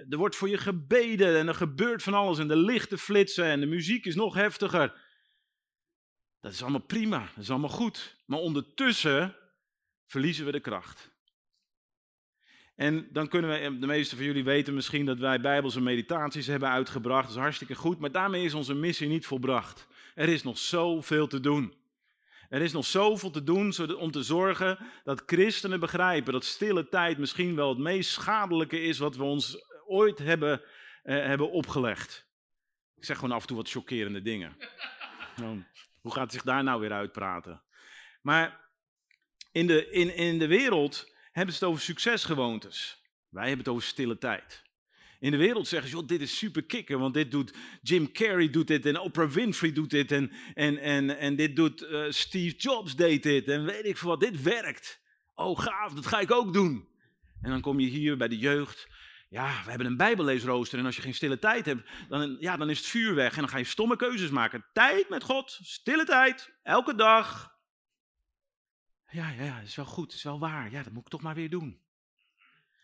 [0.10, 3.60] er wordt voor je gebeden en er gebeurt van alles en de lichten flitsen en
[3.60, 4.94] de muziek is nog heftiger.
[6.40, 8.18] Dat is allemaal prima, dat is allemaal goed.
[8.26, 9.36] Maar ondertussen
[10.06, 11.12] verliezen we de kracht.
[12.76, 16.70] En dan kunnen we, de meeste van jullie weten misschien dat wij bijbelse meditaties hebben
[16.70, 17.28] uitgebracht.
[17.28, 19.88] Dat is hartstikke goed, maar daarmee is onze missie niet volbracht.
[20.22, 21.74] Er is nog zoveel te doen.
[22.50, 27.18] Er is nog zoveel te doen om te zorgen dat christenen begrijpen dat stille tijd
[27.18, 30.62] misschien wel het meest schadelijke is wat we ons ooit hebben,
[31.04, 32.28] eh, hebben opgelegd.
[32.96, 34.56] Ik zeg gewoon af en toe wat chockerende dingen.
[35.36, 35.64] Nou,
[36.02, 37.62] hoe gaat het zich daar nou weer uitpraten?
[38.22, 38.70] Maar
[39.52, 43.02] in de, in, in de wereld hebben ze het over succesgewoontes.
[43.30, 44.64] Wij hebben het over stille tijd.
[45.22, 48.50] In de wereld zeggen ze, joh, dit is super kikker, want dit doet Jim Carrey
[48.50, 52.56] doet dit en Oprah Winfrey doet dit en, en, en, en dit doet uh, Steve
[52.56, 55.02] Jobs deed dit en weet ik veel wat, dit werkt.
[55.36, 56.88] Oh gaaf, dat ga ik ook doen.
[57.42, 58.88] En dan kom je hier bij de jeugd,
[59.30, 62.70] ja, we hebben een bijbelleesrooster en als je geen stille tijd hebt, dan, ja, dan
[62.70, 64.66] is het vuur weg en dan ga je stomme keuzes maken.
[64.74, 67.56] Tijd met God, stille tijd, elke dag.
[69.10, 70.72] Ja, ja, ja, is wel goed, is wel waar.
[70.72, 71.82] Ja, dat moet ik toch maar weer doen.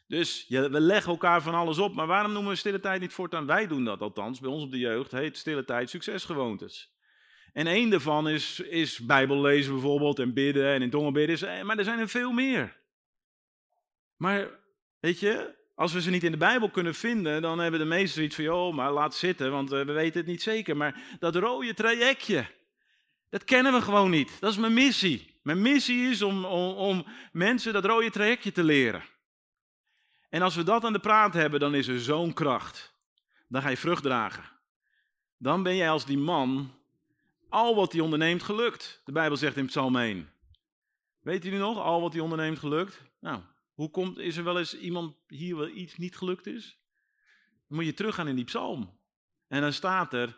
[0.08, 3.14] Dus ja, we leggen elkaar van alles op, maar waarom noemen we stille tijd niet
[3.14, 3.46] voortaan?
[3.46, 6.96] Wij doen dat althans, bij ons op de jeugd heet stille tijd succesgewoontes.
[7.54, 11.78] En één daarvan is, is Bijbel lezen bijvoorbeeld en bidden en in tongen bidden, maar
[11.78, 12.78] er zijn er veel meer.
[14.16, 14.50] Maar
[15.00, 18.24] weet je, als we ze niet in de Bijbel kunnen vinden, dan hebben de meesten
[18.24, 20.78] iets van, joh, maar laat zitten, want we weten het niet zeker.
[20.78, 22.46] Maar dat rode trajectje,
[23.30, 24.40] dat kennen we gewoon niet.
[24.40, 25.40] Dat is mijn missie.
[25.44, 29.04] Mijn missie is om, om, om mensen dat rode trajectje te leren.
[30.30, 32.96] En als we dat aan de praat hebben, dan is er zo'n kracht.
[33.48, 34.44] Dan ga je vrucht dragen.
[35.38, 36.72] Dan ben jij als die man
[37.50, 39.02] al wat hij onderneemt gelukt.
[39.06, 40.30] De Bijbel zegt in Psalm 1.
[41.20, 43.02] Weet u nog, al wat hij onderneemt gelukt?
[43.20, 43.42] Nou,
[43.74, 46.78] hoe komt, is er wel eens iemand hier wel iets niet gelukt is?
[47.68, 49.00] Dan moet je teruggaan in die psalm.
[49.48, 50.36] En dan staat er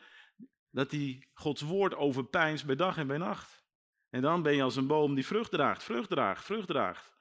[0.71, 3.63] dat hij Gods woord overpijnst bij dag en bij nacht.
[4.09, 7.13] En dan ben je als een boom die vrucht draagt, vrucht draagt, vrucht draagt.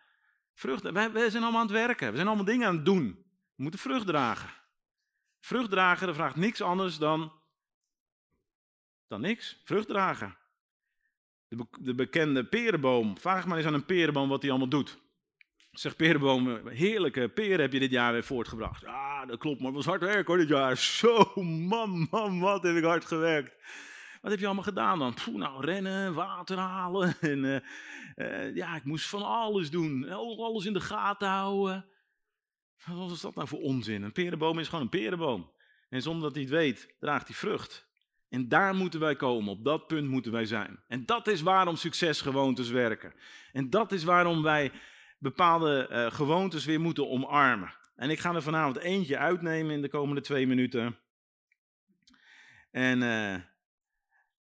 [0.59, 3.24] Vrucht, wij, wij zijn allemaal aan het werken, we zijn allemaal dingen aan het doen.
[3.54, 4.50] We moeten vrucht dragen.
[5.40, 7.32] Vrucht dragen, dat vraagt niks anders dan,
[9.09, 9.61] dan niks.
[9.64, 10.36] Vrucht dragen.
[11.48, 13.18] De, de bekende perenboom.
[13.18, 14.98] Vraag maar eens aan een perenboom wat hij allemaal doet.
[15.70, 18.82] Zeg perenboom, heerlijke peren heb je dit jaar weer voortgebracht.
[18.82, 20.76] Ja, dat klopt, maar het was hard werk hoor dit jaar.
[20.76, 21.32] Zo,
[21.68, 23.54] man, man, wat heb ik hard gewerkt.
[24.20, 25.14] Wat heb je allemaal gedaan dan?
[25.14, 27.14] Poeh, nou, rennen, water halen.
[27.20, 30.08] En, eh, eh, ja, ik moest van alles doen.
[30.08, 31.86] Al- Alles in de gaten houden.
[32.86, 34.02] Wat is dat nou voor onzin?
[34.02, 35.52] Een perenboom is gewoon een perenboom.
[35.88, 37.86] En zonder dat hij het weet, draagt hij vrucht.
[38.28, 40.82] En daar moeten wij komen, op dat punt moeten wij zijn.
[40.88, 43.14] En dat is waarom succesgewoontes werken.
[43.52, 44.72] En dat is waarom wij
[45.18, 47.74] bepaalde eh, gewoontes weer moeten omarmen.
[47.96, 50.98] En ik ga er vanavond eentje uitnemen in de komende twee minuten.
[52.70, 53.02] En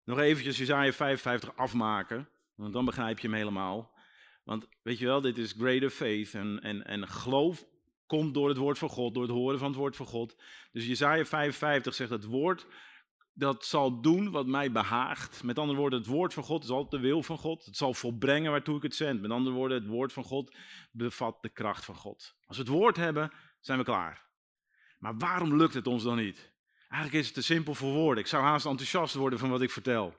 [0.08, 3.90] nog eventjes Jezaja 55 afmaken, want dan begrijp je hem helemaal.
[4.44, 7.66] Want weet je wel, dit is greater faith en, en, en geloof
[8.06, 10.42] komt door het woord van God, door het horen van het woord van God.
[10.72, 12.66] Dus Jezaja 55 zegt het woord
[13.32, 15.42] dat zal doen wat mij behaagt.
[15.42, 17.64] Met andere woorden, het woord van God is altijd de wil van God.
[17.64, 19.20] Het zal volbrengen waartoe ik het zend.
[19.20, 20.56] Met andere woorden, het woord van God
[20.90, 22.36] bevat de kracht van God.
[22.46, 24.26] Als we het woord hebben, zijn we klaar.
[24.98, 26.52] Maar waarom lukt het ons dan niet?
[26.88, 28.22] Eigenlijk is het te simpel voor woorden.
[28.22, 30.16] Ik zou haast enthousiast worden van wat ik vertel.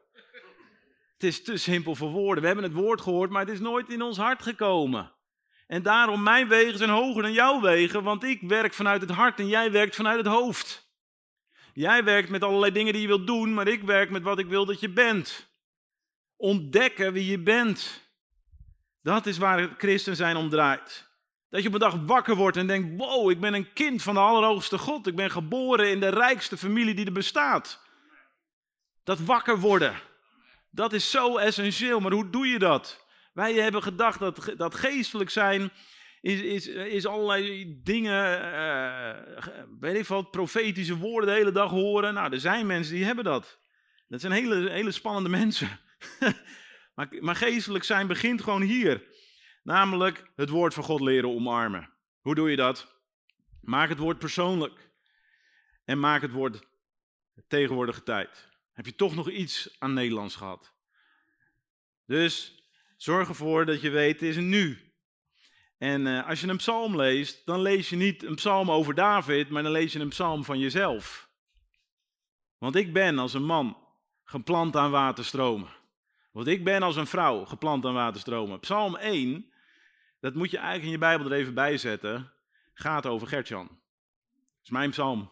[1.14, 2.42] Het is te simpel voor woorden.
[2.42, 5.14] We hebben het woord gehoord, maar het is nooit in ons hart gekomen.
[5.68, 9.40] En daarom, mijn wegen zijn hoger dan jouw wegen, want ik werk vanuit het hart
[9.40, 10.88] en jij werkt vanuit het hoofd.
[11.74, 14.48] Jij werkt met allerlei dingen die je wilt doen, maar ik werk met wat ik
[14.48, 15.54] wil dat je bent.
[16.36, 18.10] Ontdekken wie je bent.
[19.02, 21.09] Dat is waar het christen zijn om draait.
[21.50, 24.14] Dat je op een dag wakker wordt en denkt: wow, ik ben een kind van
[24.14, 25.08] de Allerhoogste God.
[25.08, 27.88] Ik ben geboren in de rijkste familie die er bestaat.
[29.04, 29.96] Dat wakker worden,
[30.72, 32.00] dat is zo essentieel.
[32.00, 33.08] Maar hoe doe je dat?
[33.34, 35.72] Wij hebben gedacht dat, dat geestelijk zijn
[36.22, 39.48] is, is, is allerlei dingen, eh,
[39.80, 42.14] weet ik wat, profetische woorden de hele dag horen.
[42.14, 43.60] Nou, er zijn mensen die hebben dat.
[44.08, 45.80] Dat zijn hele, hele spannende mensen.
[46.96, 49.04] maar, maar geestelijk zijn begint gewoon hier.
[49.70, 51.90] Namelijk het woord van God leren omarmen.
[52.22, 52.96] Hoe doe je dat?
[53.62, 54.92] Maak het woord persoonlijk.
[55.86, 56.68] En maak het woord
[57.48, 58.50] tegenwoordige tijd.
[58.74, 60.74] Heb je toch nog iets aan Nederlands gehad?
[62.06, 62.64] Dus
[62.98, 64.94] zorg ervoor dat je weet, het is een nu.
[65.78, 69.50] En uh, als je een psalm leest, dan lees je niet een psalm over David,
[69.50, 71.30] maar dan lees je een psalm van jezelf.
[72.58, 73.78] Want ik ben als een man
[74.24, 75.70] geplant aan waterstromen.
[76.32, 78.60] Want ik ben als een vrouw geplant aan waterstromen.
[78.60, 79.49] Psalm 1,
[80.20, 82.34] dat moet je eigenlijk in je Bijbel er even bij zetten,
[82.74, 83.68] gaat over Gertjan.
[83.68, 83.78] Dat
[84.64, 85.32] is mijn psalm.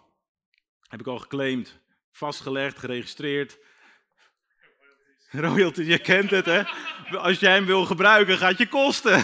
[0.81, 1.79] Heb ik al geclaimd,
[2.11, 3.57] vastgelegd, geregistreerd.
[5.31, 6.63] Royalty, je kent het hè.
[7.17, 9.23] Als jij hem wil gebruiken, gaat je kosten.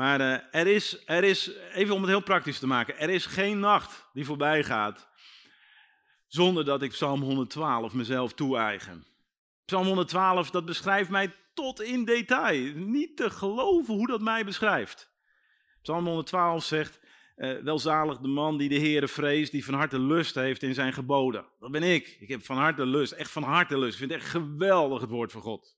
[0.00, 3.26] maar uh, er, is, er is, even om het heel praktisch te maken, er is
[3.26, 5.08] geen nacht die voorbij gaat
[6.26, 9.09] zonder dat ik Psalm 112 mezelf toe-eigen.
[9.70, 12.72] Psalm 112, dat beschrijft mij tot in detail.
[12.74, 15.10] Niet te geloven hoe dat mij beschrijft.
[15.82, 17.00] Psalm 112 zegt,
[17.36, 20.92] uh, welzalig de man die de Heere vreest, die van harte lust heeft in zijn
[20.92, 21.46] geboden.
[21.60, 22.16] Dat ben ik.
[22.20, 23.92] Ik heb van harte lust, echt van harte lust.
[23.92, 25.76] Ik vind het echt geweldig het woord van God.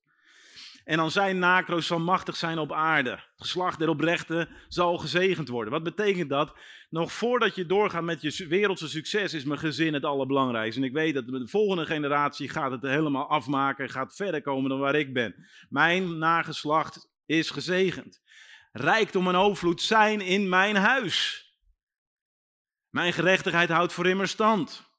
[0.84, 3.10] En dan zijn nakroos zal machtig zijn op aarde.
[3.10, 5.72] Het geslacht der oprechten zal gezegend worden.
[5.72, 6.56] Wat betekent dat?
[6.90, 10.80] Nog voordat je doorgaat met je wereldse succes is mijn gezin het allerbelangrijkste.
[10.80, 14.78] En ik weet dat de volgende generatie gaat het helemaal afmaken, gaat verder komen dan
[14.78, 15.46] waar ik ben.
[15.68, 18.22] Mijn nageslacht is gezegend.
[18.72, 21.46] Rijkdom en overvloed zijn in mijn huis.
[22.90, 24.91] Mijn gerechtigheid houdt voor immer stand.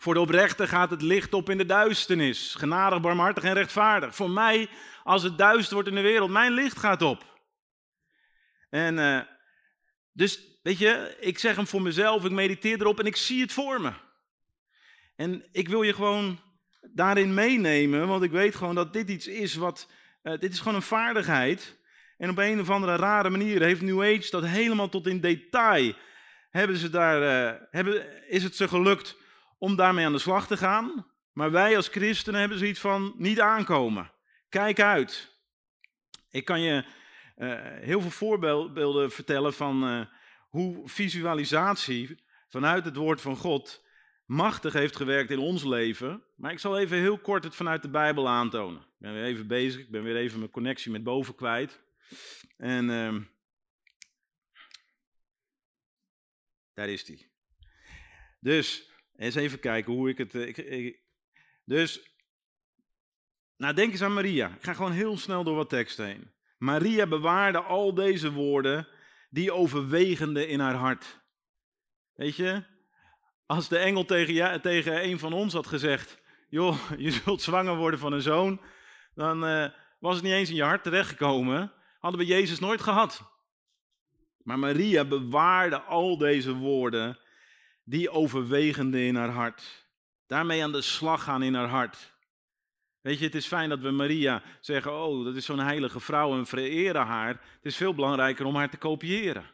[0.00, 2.54] Voor de oprechte gaat het licht op in de duisternis.
[2.54, 4.14] Genadig, barmhartig en rechtvaardig.
[4.14, 4.68] Voor mij,
[5.04, 7.40] als het duister wordt in de wereld, mijn licht gaat op.
[8.70, 9.20] En uh,
[10.12, 13.52] dus, weet je, ik zeg hem voor mezelf, ik mediteer erop en ik zie het
[13.52, 13.92] voor me.
[15.16, 16.40] En ik wil je gewoon
[16.80, 19.90] daarin meenemen, want ik weet gewoon dat dit iets is wat,
[20.22, 21.78] uh, dit is gewoon een vaardigheid.
[22.18, 25.94] En op een of andere rare manier heeft New Age dat helemaal tot in detail
[26.50, 29.18] hebben ze daar, uh, hebben, is het ze gelukt
[29.60, 31.06] om daarmee aan de slag te gaan.
[31.32, 34.12] Maar wij als christenen hebben zoiets van niet aankomen.
[34.48, 35.38] Kijk uit.
[36.30, 36.84] Ik kan je
[37.36, 40.06] uh, heel veel voorbeelden vertellen van uh,
[40.48, 43.84] hoe visualisatie vanuit het woord van God
[44.24, 46.22] machtig heeft gewerkt in ons leven.
[46.36, 48.80] Maar ik zal even heel kort het vanuit de Bijbel aantonen.
[48.80, 51.80] Ik ben weer even bezig, ik ben weer even mijn connectie met boven kwijt.
[52.56, 53.16] En uh,
[56.74, 57.28] daar is die.
[58.40, 58.89] Dus,
[59.20, 60.34] eens even kijken hoe ik het.
[60.34, 60.98] Ik,
[61.64, 62.10] dus,
[63.56, 64.48] nou denk eens aan Maria.
[64.48, 66.30] Ik ga gewoon heel snel door wat tekst heen.
[66.58, 68.88] Maria bewaarde al deze woorden,
[69.30, 71.20] die overwegende in haar hart.
[72.14, 72.64] Weet je,
[73.46, 78.00] als de engel tegen, tegen een van ons had gezegd: Joh, je zult zwanger worden
[78.00, 78.60] van een zoon,
[79.14, 79.68] dan uh,
[79.98, 81.72] was het niet eens in je hart terechtgekomen.
[81.98, 83.22] Hadden we Jezus nooit gehad.
[84.42, 87.18] Maar Maria bewaarde al deze woorden,
[87.90, 89.86] die overwegende in haar hart.
[90.26, 92.12] Daarmee aan de slag gaan in haar hart.
[93.00, 96.38] Weet je, het is fijn dat we Maria zeggen, oh, dat is zo'n heilige vrouw
[96.38, 97.28] en vereren haar.
[97.28, 99.50] Het is veel belangrijker om haar te kopiëren.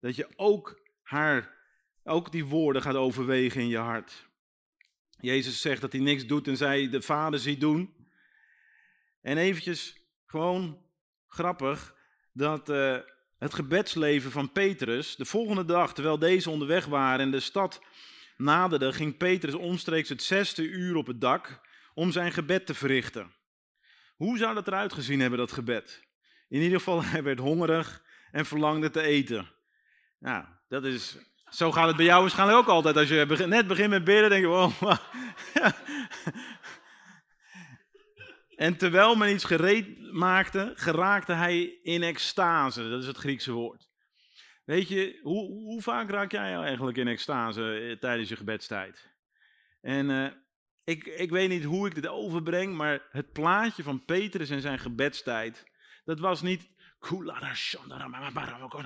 [0.00, 1.56] Dat je ook haar,
[2.04, 4.28] ook die woorden gaat overwegen in je hart.
[5.20, 7.94] Jezus zegt dat hij niks doet en zij de Vader ziet doen.
[9.20, 9.96] En eventjes,
[10.26, 10.82] gewoon
[11.26, 11.94] grappig,
[12.32, 12.98] dat uh,
[13.38, 17.80] het gebedsleven van Petrus, de volgende dag, terwijl deze onderweg waren en de stad
[18.36, 21.60] naderde, ging Petrus omstreeks het zesde uur op het dak
[21.94, 23.32] om zijn gebed te verrichten.
[24.16, 26.06] Hoe zou dat eruit gezien hebben, dat gebed?
[26.48, 29.50] In ieder geval, hij werd hongerig en verlangde te eten.
[30.18, 31.16] Nou, dat is,
[31.50, 32.96] zo gaat het bij jou waarschijnlijk ook altijd.
[32.96, 34.82] Als je net begint met bidden, denk je, oh,
[38.58, 42.88] En terwijl men iets gereed maakte, geraakte hij in extase.
[42.88, 43.90] Dat is het Griekse woord.
[44.64, 49.10] Weet je, hoe, hoe vaak raak jij eigenlijk in extase eh, tijdens je gebedstijd?
[49.80, 50.26] En uh,
[50.84, 54.78] ik, ik weet niet hoe ik dit overbreng, maar het plaatje van Petrus en zijn
[54.78, 55.64] gebedstijd,
[56.04, 56.68] dat was niet.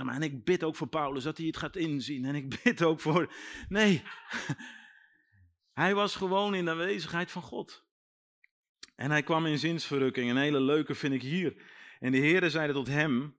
[0.08, 2.24] En ik bid ook voor Paulus dat hij het gaat inzien.
[2.24, 3.32] En ik bid ook voor.
[3.68, 4.02] Nee,
[5.82, 7.90] hij was gewoon in de aanwezigheid van God.
[9.02, 10.30] En hij kwam in zinsverrukking.
[10.30, 11.54] Een hele leuke vind ik hier.
[12.00, 13.36] En de Heere zeide tot hem,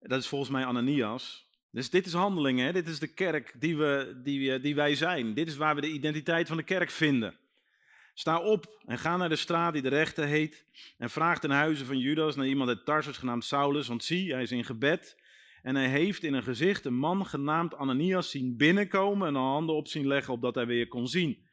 [0.00, 1.46] dat is volgens mij Ananias.
[1.70, 5.34] Dus dit is handelingen, dit is de kerk die, we, die, die wij zijn.
[5.34, 7.38] Dit is waar we de identiteit van de kerk vinden.
[8.14, 10.66] Sta op en ga naar de straat die de rechte heet
[10.98, 14.42] en vraag ten huize van Judas naar iemand uit Tarsus genaamd Saulus, want zie, hij
[14.42, 15.22] is in gebed
[15.62, 19.74] en hij heeft in een gezicht een man genaamd Ananias zien binnenkomen en de handen
[19.74, 21.48] op zien leggen opdat hij weer kon zien.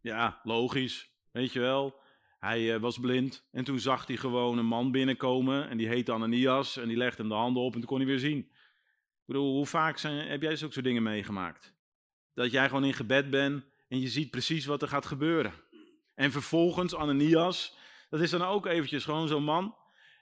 [0.00, 2.04] Ja, logisch, weet je wel.
[2.38, 6.12] Hij uh, was blind en toen zag hij gewoon een man binnenkomen en die heette
[6.12, 8.38] Ananias en die legde hem de handen op en toen kon hij weer zien.
[8.38, 11.74] Ik bedoel, hoe vaak zijn, heb jij zulke dingen meegemaakt?
[12.34, 15.52] Dat jij gewoon in gebed bent en je ziet precies wat er gaat gebeuren.
[16.14, 17.76] En vervolgens Ananias,
[18.10, 19.74] dat is dan ook eventjes gewoon zo'n man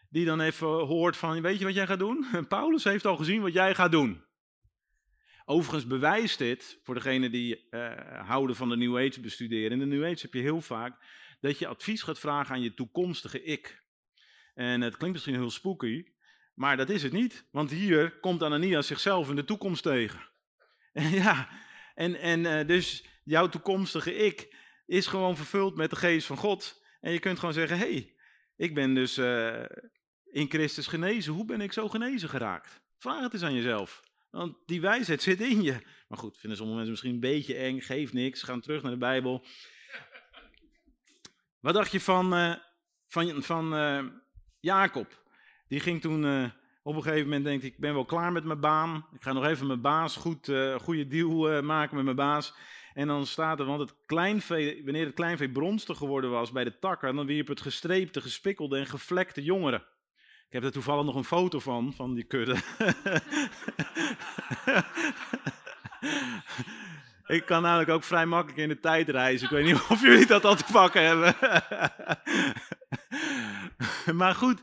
[0.09, 2.27] die dan even hoort van, weet je wat jij gaat doen?
[2.49, 4.23] Paulus heeft al gezien wat jij gaat doen.
[5.45, 7.93] Overigens bewijst dit, voor degenen die uh,
[8.29, 11.05] houden van de New Age bestuderen, in de New Age heb je heel vaak
[11.41, 13.83] dat je advies gaat vragen aan je toekomstige ik.
[14.55, 16.05] En het klinkt misschien heel spooky,
[16.55, 17.47] maar dat is het niet.
[17.51, 20.21] Want hier komt Ananias zichzelf in de toekomst tegen.
[20.93, 21.49] En ja,
[21.95, 24.57] en, en uh, dus jouw toekomstige ik
[24.87, 26.83] is gewoon vervuld met de geest van God.
[27.01, 28.15] En je kunt gewoon zeggen, hé, hey,
[28.57, 29.65] ik ben dus uh,
[30.25, 31.33] in Christus genezen.
[31.33, 32.83] Hoe ben ik zo genezen geraakt?
[32.99, 34.03] Vraag het eens aan jezelf.
[34.31, 35.79] Want die wijsheid zit in je.
[36.09, 37.81] Maar goed, vinden sommige mensen misschien een beetje eng.
[37.81, 39.47] Geef niks, gaan terug naar de Bijbel.
[41.65, 42.55] Wat dacht je van, uh,
[43.07, 44.05] van, van uh,
[44.61, 45.23] Jacob?
[45.69, 46.53] Die ging toen
[46.83, 49.07] op een gegeven moment, denkt ik ben wel klaar met mijn baan.
[49.13, 52.55] Ik ga nog even mijn baas goed, goede deal maken met mijn baas.
[52.95, 56.79] En dan staat er, want het kleinvee, wanneer het kleinvee bronstig geworden was bij de
[56.79, 59.85] takken, dan wierp het gestreepte, gespikkelde en gevlekte jongeren.
[60.47, 62.55] Ik heb er toevallig nog een foto van, van die kudde.
[67.35, 69.47] Ik kan namelijk ook vrij makkelijk in de tijd reizen.
[69.47, 71.35] Ik weet niet of jullie dat al te pakken hebben.
[74.13, 74.63] Maar goed,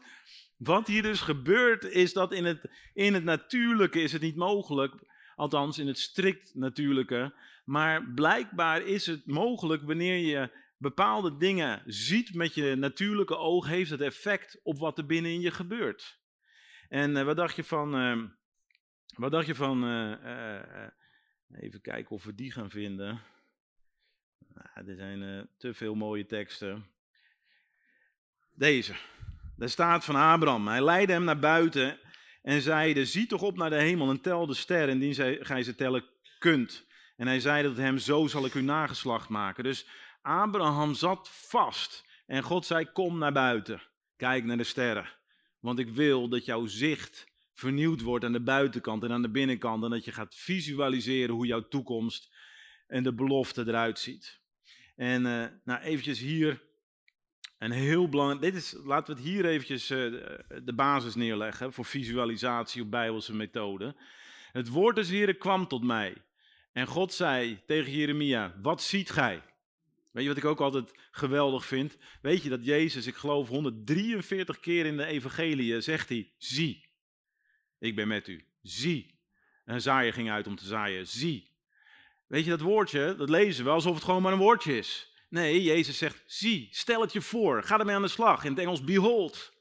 [0.58, 4.94] wat hier dus gebeurt is dat in het, in het natuurlijke is het niet mogelijk.
[5.36, 7.34] Althans, in het strikt natuurlijke
[7.66, 13.90] maar blijkbaar is het mogelijk wanneer je bepaalde dingen ziet met je natuurlijke oog, heeft
[13.90, 16.20] het effect op wat er binnen in je gebeurt.
[16.90, 18.02] En uh, wat dacht je van.
[18.02, 18.24] Uh,
[19.16, 19.86] wat dacht je van.
[19.86, 20.88] Uh,
[21.60, 23.22] even kijken of we die gaan vinden.
[24.54, 26.86] Nou, er zijn te veel mooie teksten.
[28.54, 28.96] Deze.
[29.56, 30.68] Daar staat van Abraham.
[30.68, 32.00] Hij leidde hem naar buiten
[32.42, 35.76] en zeide: Zie toch op naar de hemel en tel de sterren, indien gij ze
[35.76, 36.06] tellen
[36.40, 36.86] kunt.
[37.22, 39.64] En hij zei tot hem, zo zal ik uw nageslacht maken.
[39.64, 39.88] Dus
[40.22, 43.82] Abraham zat vast en God zei, kom naar buiten.
[44.16, 45.10] Kijk naar de sterren.
[45.60, 47.31] Want ik wil dat jouw zicht
[47.62, 49.84] vernieuwd wordt aan de buitenkant en aan de binnenkant.
[49.84, 52.36] En dat je gaat visualiseren hoe jouw toekomst
[52.88, 54.42] en de belofte eruit ziet.
[54.96, 56.62] En uh, nou eventjes hier
[57.58, 59.98] een heel belangrijk, dit is, laten we het hier eventjes uh,
[60.64, 63.96] de basis neerleggen voor visualisatie op bijbelse methode.
[64.52, 66.16] Het woord des Heren kwam tot mij.
[66.72, 69.44] En God zei tegen Jeremia, wat ziet gij?
[70.12, 71.98] Weet je wat ik ook altijd geweldig vind?
[72.22, 76.90] Weet je dat Jezus, ik geloof 143 keer in de evangelie, zegt hij, zie.
[77.82, 78.46] Ik ben met u.
[78.62, 79.20] Zie.
[79.66, 81.08] een zaaier ging uit om te zaaien.
[81.08, 81.50] Zie.
[82.28, 85.14] Weet je dat woordje, dat lezen we alsof het gewoon maar een woordje is.
[85.30, 88.44] Nee, Jezus zegt, zie, stel het je voor, ga ermee aan de slag.
[88.44, 89.54] In het Engels, behold.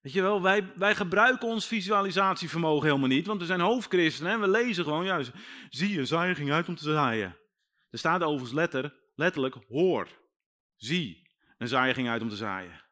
[0.00, 4.40] Weet je wel, wij, wij gebruiken ons visualisatievermogen helemaal niet, want we zijn hoofdchristenen en
[4.40, 5.20] we lezen gewoon, ja,
[5.70, 7.36] zie, een zaaier ging uit om te zaaien.
[7.90, 10.08] Er staat overigens letter, letterlijk, hoor,
[10.76, 12.83] zie, een zaaier ging uit om te zaaien.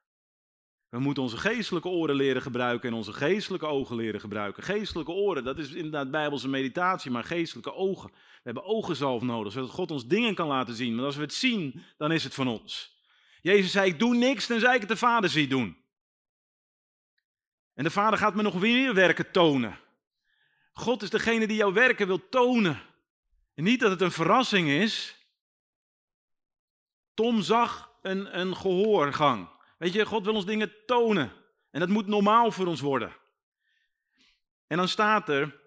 [0.92, 4.62] We moeten onze geestelijke oren leren gebruiken en onze geestelijke ogen leren gebruiken.
[4.62, 8.10] Geestelijke oren, dat is inderdaad bijbelse meditatie, maar geestelijke ogen.
[8.10, 10.94] We hebben ogenzalf nodig, zodat God ons dingen kan laten zien.
[10.94, 12.98] Want als we het zien, dan is het van ons.
[13.40, 15.76] Jezus zei, ik doe niks tenzij ik het de Vader zie doen.
[17.74, 19.78] En de Vader gaat me nog weer werken tonen.
[20.72, 22.80] God is degene die jouw werken wil tonen.
[23.54, 25.16] En niet dat het een verrassing is.
[27.14, 29.51] Tom zag een, een gehoorgang.
[29.82, 31.32] Weet je, God wil ons dingen tonen.
[31.70, 33.12] En dat moet normaal voor ons worden.
[34.66, 35.60] En dan staat er,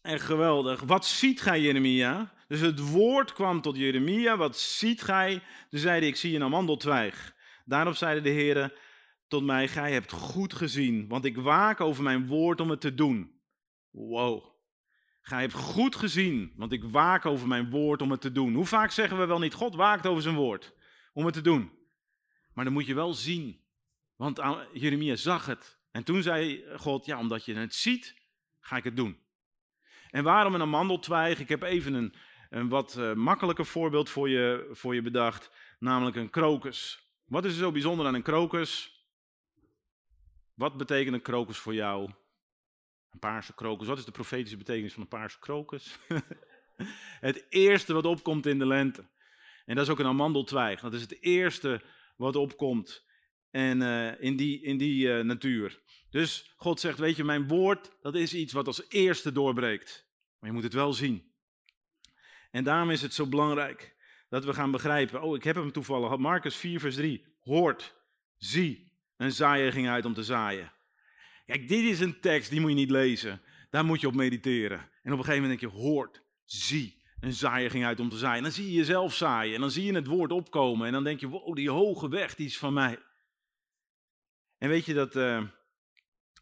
[0.00, 2.32] en geweldig, wat ziet gij Jeremia?
[2.48, 5.42] Dus het woord kwam tot Jeremia, wat ziet gij?
[5.70, 7.34] Toen zei hij, ik zie een amandeltwijg.
[7.64, 8.78] Daarop zeide de Heer
[9.28, 12.94] tot mij, gij hebt goed gezien, want ik waak over mijn woord om het te
[12.94, 13.40] doen.
[13.90, 14.44] Wow.
[15.20, 18.54] Gij hebt goed gezien, want ik waak over mijn woord om het te doen.
[18.54, 20.74] Hoe vaak zeggen we wel niet, God waakt over zijn woord
[21.12, 21.73] om het te doen.
[22.54, 23.60] Maar dan moet je wel zien.
[24.16, 24.40] Want
[24.72, 25.78] Jeremia zag het.
[25.90, 28.14] En toen zei God, ja, omdat je het ziet,
[28.60, 29.18] ga ik het doen.
[30.10, 31.40] En waarom een amandeltwijg?
[31.40, 32.14] Ik heb even een,
[32.50, 37.08] een wat uh, makkelijker voorbeeld voor je, voor je bedacht, namelijk een krokus.
[37.24, 38.94] Wat is er zo bijzonder aan een krokus?
[40.54, 42.10] Wat betekent een krokus voor jou?
[43.10, 43.86] Een paarse krokus.
[43.86, 45.98] Wat is de profetische betekenis van een paarse krokus?
[47.20, 49.04] het eerste wat opkomt in de lente.
[49.64, 50.80] En dat is ook een amandeltwijg.
[50.80, 51.82] Dat is het eerste
[52.16, 53.04] wat opkomt
[53.50, 55.82] en, uh, in die, in die uh, natuur.
[56.10, 60.06] Dus God zegt, weet je, mijn woord, dat is iets wat als eerste doorbreekt.
[60.38, 61.32] Maar je moet het wel zien.
[62.50, 63.96] En daarom is het zo belangrijk
[64.28, 65.22] dat we gaan begrijpen.
[65.22, 66.16] Oh, ik heb hem toevallig.
[66.16, 67.24] Marcus 4, vers 3.
[67.40, 67.94] Hoort,
[68.36, 70.72] zie, een zaaier ging uit om te zaaien.
[71.46, 73.42] Kijk, dit is een tekst, die moet je niet lezen.
[73.70, 74.78] Daar moet je op mediteren.
[74.78, 78.16] En op een gegeven moment denk je, hoort, zie, een zaaier ging uit om te
[78.16, 78.36] zaaien.
[78.36, 80.86] En dan zie je jezelf zaaien en dan zie je het woord opkomen.
[80.86, 82.98] En dan denk je, wow, die hoge weg, die is van mij.
[84.58, 85.42] En weet je dat, uh,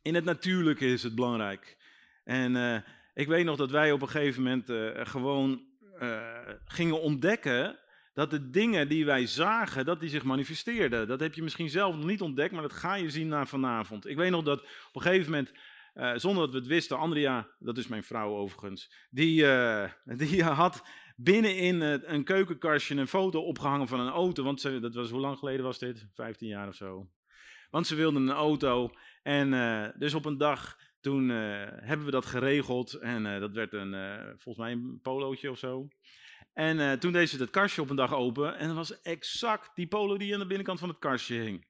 [0.03, 1.77] in het natuurlijke is het belangrijk.
[2.25, 2.77] En uh,
[3.15, 5.63] ik weet nog dat wij op een gegeven moment uh, gewoon
[6.65, 7.79] gingen ontdekken
[8.15, 11.09] dat de dingen die wij zagen, dat die zich manifesteerden.
[11.09, 14.07] Dat heb je misschien zelf nog niet ontdekt, maar dat ga je zien na vanavond.
[14.07, 15.53] Ik weet nog dat op een gegeven moment
[15.95, 20.45] uh, zonder dat we het wisten, Andrea, dat is mijn vrouw overigens, die, uh, die
[20.45, 20.83] had
[21.17, 24.43] binnenin een keukenkastje een foto opgehangen van een auto.
[24.43, 26.09] Want ze, dat was, hoe lang geleden was dit?
[26.15, 27.09] 15 jaar of zo.
[27.71, 28.91] Want ze wilden een auto.
[29.23, 32.95] En uh, dus op een dag, toen hebben we dat geregeld.
[32.95, 33.95] En dat werd een,
[34.39, 35.89] volgens mij een polootje of zo.
[36.53, 38.57] En toen deed ze het kastje op een dag open.
[38.57, 41.67] En dat was exact die polo die aan de binnenkant van het kastje hing.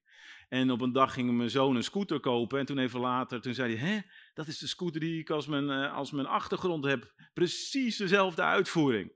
[0.52, 2.58] En op een dag ging mijn zoon een scooter kopen.
[2.58, 4.00] En toen even later, toen zei hij, hè,
[4.34, 7.12] dat is de scooter die ik als mijn, uh, als mijn achtergrond heb.
[7.34, 9.12] Precies dezelfde uitvoering.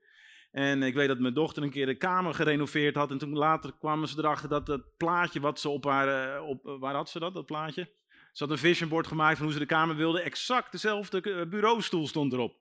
[0.50, 3.10] En ik weet dat mijn dochter een keer de kamer gerenoveerd had.
[3.10, 6.36] En toen later kwamen ze erachter dat dat plaatje wat ze op haar...
[6.36, 7.92] Uh, op, waar had ze dat, dat plaatje?
[8.32, 10.20] Ze had een vision board gemaakt van hoe ze de kamer wilde.
[10.20, 12.56] Exact dezelfde eh, bureaustoel stond erop.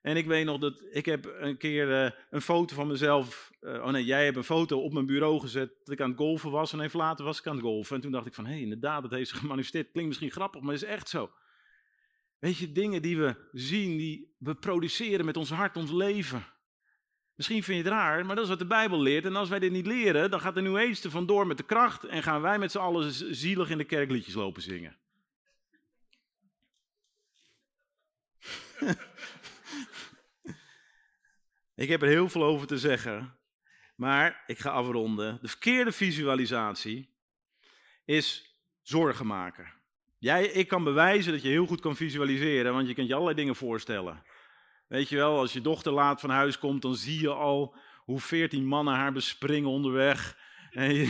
[0.00, 3.50] En ik weet nog dat ik heb een keer uh, een foto van mezelf.
[3.60, 6.18] Uh, oh nee, jij hebt een foto op mijn bureau gezet dat ik aan het
[6.18, 6.72] golfen was.
[6.72, 7.96] En even later was ik aan het golfen.
[7.96, 9.90] En toen dacht ik van, hé, inderdaad, dat heeft zich gemanifesteerd.
[9.90, 11.30] Klinkt misschien grappig, maar is echt zo.
[12.38, 16.46] Weet je, dingen die we zien, die we produceren met ons hart, ons leven.
[17.34, 19.24] Misschien vind je het raar, maar dat is wat de Bijbel leert.
[19.24, 22.04] En als wij dit niet leren, dan gaat de New Age vandoor met de kracht.
[22.04, 24.96] En gaan wij met z'n allen zielig in de kerkliedjes lopen zingen.
[31.80, 33.36] Ik heb er heel veel over te zeggen,
[33.96, 35.38] maar ik ga afronden.
[35.42, 37.08] De verkeerde visualisatie
[38.04, 39.72] is zorgen maken.
[40.18, 43.36] Jij, ik kan bewijzen dat je heel goed kan visualiseren, want je kunt je allerlei
[43.36, 44.22] dingen voorstellen.
[44.88, 48.20] Weet je wel, als je dochter laat van huis komt, dan zie je al hoe
[48.20, 50.38] veertien mannen haar bespringen onderweg.
[50.70, 51.08] En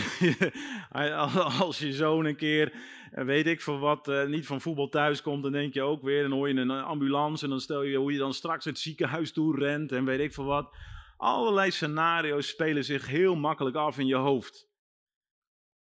[1.60, 2.72] als je zoon een keer,
[3.10, 6.22] weet ik van wat, eh, niet van voetbal thuis komt, dan denk je ook weer,
[6.22, 9.32] dan hoor je een ambulance en dan stel je hoe je dan straks het ziekenhuis
[9.32, 10.76] toe rent en weet ik van wat.
[11.16, 14.68] Allerlei scenario's spelen zich heel makkelijk af in je hoofd.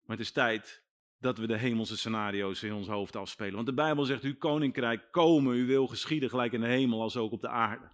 [0.05, 0.84] Maar het is tijd
[1.19, 3.53] dat we de hemelse scenario's in ons hoofd afspelen.
[3.53, 7.17] Want de Bijbel zegt, uw koninkrijk komen, u wil geschieden gelijk in de hemel als
[7.17, 7.91] ook op de aarde.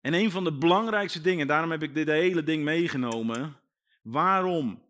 [0.00, 3.56] En een van de belangrijkste dingen, daarom heb ik dit hele ding meegenomen.
[4.02, 4.82] Waarom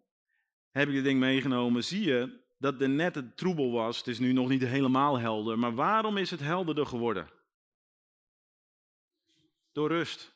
[0.71, 1.85] heb ik dit ding meegenomen?
[1.85, 3.99] Zie je dat er net het troebel was.
[3.99, 5.59] Het is nu nog niet helemaal helder.
[5.59, 7.31] Maar waarom is het helderder geworden?
[9.73, 10.35] Door rust.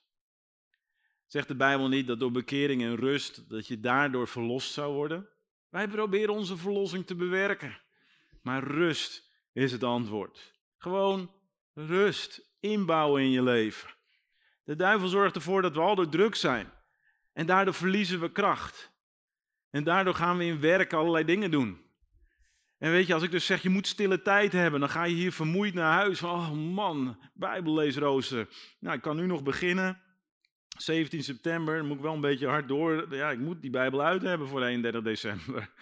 [1.26, 5.28] Zegt de Bijbel niet dat door bekering en rust, dat je daardoor verlost zou worden?
[5.68, 7.80] Wij proberen onze verlossing te bewerken.
[8.42, 10.54] Maar rust is het antwoord.
[10.76, 11.30] Gewoon
[11.74, 13.90] rust inbouwen in je leven.
[14.64, 16.72] De duivel zorgt ervoor dat we al door druk zijn.
[17.32, 18.92] En daardoor verliezen we kracht.
[19.70, 21.85] En daardoor gaan we in werk allerlei dingen doen.
[22.78, 25.14] En weet je, als ik dus zeg, je moet stille tijd hebben, dan ga je
[25.14, 26.18] hier vermoeid naar huis.
[26.18, 28.48] Van, oh man, bijbelleesrooster.
[28.80, 30.00] Nou, ik kan nu nog beginnen.
[30.78, 33.14] 17 september, moet ik wel een beetje hard door.
[33.14, 35.68] Ja, ik moet die Bijbel uit hebben voor 31 december.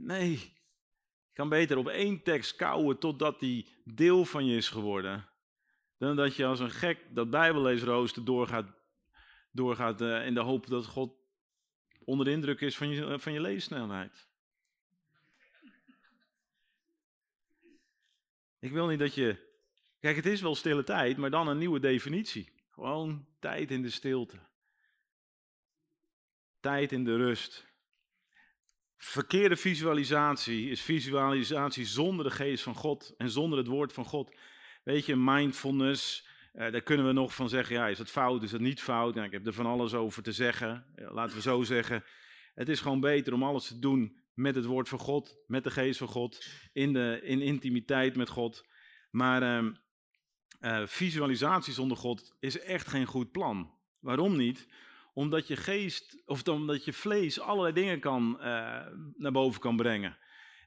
[0.00, 5.28] Nee, je kan beter op één tekst kouwen totdat die deel van je is geworden.
[5.96, 8.66] Dan dat je als een gek dat Bijbelleesrooster doorgaat,
[9.52, 11.12] doorgaat uh, in de hoop dat God
[12.04, 14.28] onder de indruk is van je, van je leessnelheid.
[18.60, 19.46] Ik wil niet dat je.
[20.00, 22.52] Kijk, het is wel stille tijd, maar dan een nieuwe definitie.
[22.70, 24.38] Gewoon tijd in de stilte.
[26.60, 27.66] Tijd in de rust.
[28.96, 34.36] Verkeerde visualisatie is visualisatie zonder de geest van God en zonder het woord van God.
[34.84, 38.50] Weet je, mindfulness, uh, daar kunnen we nog van zeggen, ja, is dat fout, is
[38.50, 39.14] dat niet fout?
[39.14, 42.04] Nou, ik heb er van alles over te zeggen, laten we zo zeggen.
[42.54, 45.70] Het is gewoon beter om alles te doen met het woord van God, met de
[45.70, 48.66] geest van God, in, de, in intimiteit met God.
[49.10, 49.70] Maar uh,
[50.60, 53.74] uh, visualisatie zonder God is echt geen goed plan.
[54.00, 54.68] Waarom niet?
[55.12, 58.44] Omdat je geest, of omdat je vlees allerlei dingen kan, uh,
[59.16, 60.18] naar boven kan brengen.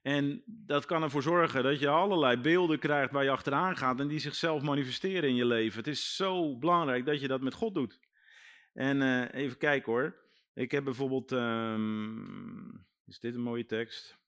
[0.01, 4.07] En dat kan ervoor zorgen dat je allerlei beelden krijgt waar je achteraan gaat en
[4.07, 5.77] die zichzelf manifesteren in je leven.
[5.77, 7.99] Het is zo belangrijk dat je dat met God doet.
[8.73, 10.15] En uh, even kijken hoor.
[10.53, 11.31] Ik heb bijvoorbeeld.
[11.31, 14.19] Um, is dit een mooie tekst?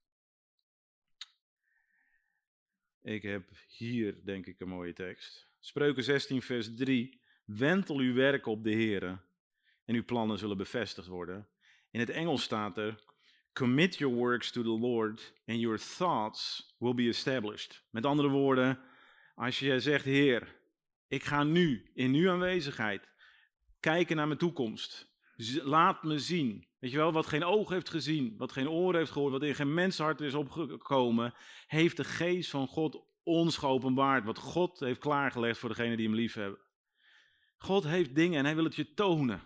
[3.01, 5.47] Ik heb hier, denk ik, een mooie tekst.
[5.59, 7.21] Spreuken 16, vers 3.
[7.45, 9.03] Wentel uw werk op de Heer
[9.85, 11.47] en uw plannen zullen bevestigd worden.
[11.91, 13.03] In het Engels staat er:
[13.53, 17.83] Commit your works to the Lord and your thoughts will be established.
[17.89, 18.79] Met andere woorden,
[19.35, 20.55] als je zegt: Heer,
[21.07, 23.09] ik ga nu in uw aanwezigheid
[23.79, 25.11] kijken naar mijn toekomst.
[25.63, 26.67] Laat me zien.
[26.83, 29.55] Weet je wel, wat geen oog heeft gezien, wat geen oor heeft gehoord, wat in
[29.55, 31.33] geen mensenhart is opgekomen,
[31.67, 34.25] heeft de geest van God ons geopenbaard.
[34.25, 36.59] Wat God heeft klaargelegd voor degenen die hem lief hebben.
[37.57, 39.41] God heeft dingen en hij wil het je tonen.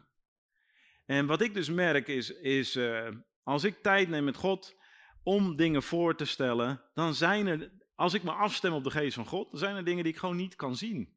[1.06, 3.08] En wat ik dus merk is, is uh,
[3.44, 4.76] als ik tijd neem met God
[5.24, 9.16] om dingen voor te stellen, dan zijn er, als ik me afstem op de geest
[9.16, 11.16] van God, dan zijn er dingen die ik gewoon niet kan zien.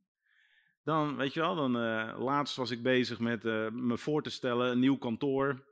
[0.84, 4.30] Dan, weet je wel, dan uh, laatst was ik bezig met uh, me voor te
[4.30, 5.68] stellen, een nieuw kantoor.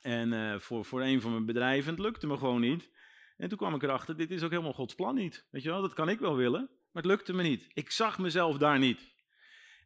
[0.00, 2.90] En uh, voor, voor een van mijn bedrijven, het lukte me gewoon niet.
[3.36, 5.46] En toen kwam ik erachter, dit is ook helemaal Gods plan niet.
[5.50, 7.66] Weet je wel, dat kan ik wel willen, maar het lukte me niet.
[7.72, 9.14] Ik zag mezelf daar niet.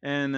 [0.01, 0.35] En,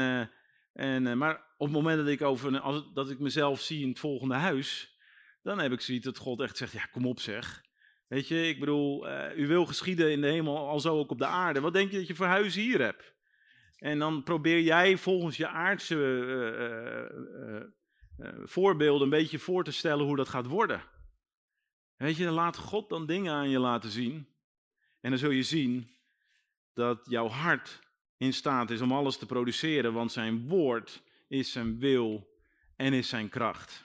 [0.72, 3.98] en, maar op het moment dat ik, over, als, dat ik mezelf zie in het
[3.98, 4.98] volgende huis,
[5.42, 7.62] dan heb ik zoiets dat God echt zegt, ja kom op zeg.
[8.08, 11.26] Weet je, ik bedoel, u wil geschieden in de hemel, al zo ook op de
[11.26, 11.60] aarde.
[11.60, 13.14] Wat denk je dat je voor huis hier hebt?
[13.76, 15.96] En dan probeer jij volgens je aardse
[18.44, 20.82] voorbeelden een beetje voor te stellen hoe dat gaat worden.
[21.96, 24.28] Weet je, laat God dan dingen aan je laten zien.
[25.00, 25.90] En dan zul je zien
[26.72, 27.80] dat jouw hart
[28.16, 32.36] in staat is om alles te produceren, want zijn woord is zijn wil
[32.76, 33.84] en is zijn kracht.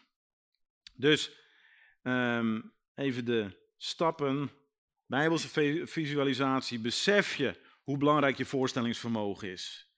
[0.95, 1.31] Dus
[2.03, 4.51] um, even de stappen.
[5.05, 6.79] Bijbelse visualisatie.
[6.79, 9.88] Besef je hoe belangrijk je voorstellingsvermogen is.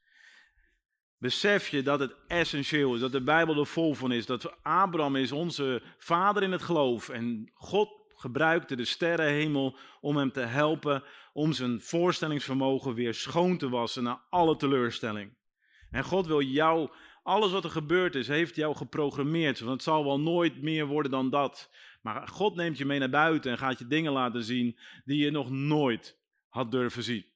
[1.22, 5.16] Besef je dat het essentieel is, dat de Bijbel er vol van is, dat Abraham
[5.16, 11.04] is onze vader in het geloof en God gebruikte de sterrenhemel om hem te helpen
[11.34, 15.34] om zijn voorstellingsvermogen weer schoon te wassen na alle teleurstelling.
[15.92, 16.90] En God wil jou,
[17.24, 21.12] alles wat er gebeurd is, heeft jou geprogrammeerd, want het zal wel nooit meer worden
[21.12, 21.70] dan dat.
[22.02, 25.32] Maar God neemt je mee naar buiten en gaat je dingen laten zien die je
[25.32, 26.18] nog nooit
[26.50, 27.31] had durven zien.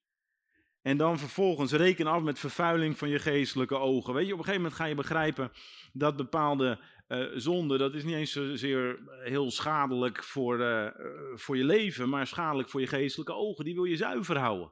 [0.86, 4.14] En dan vervolgens reken af met vervuiling van je geestelijke ogen.
[4.14, 5.52] Weet je, op een gegeven moment ga je begrijpen
[5.94, 10.88] dat bepaalde uh, zonde, dat is niet eens zozeer heel schadelijk voor, uh,
[11.34, 13.66] voor je leven, maar schadelijk voor je geestelijke ogen.
[13.66, 14.72] Die wil je zuiver houden.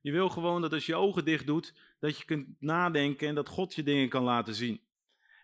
[0.00, 3.48] Je wil gewoon dat als je ogen dicht doet, dat je kunt nadenken en dat
[3.48, 4.80] God je dingen kan laten zien.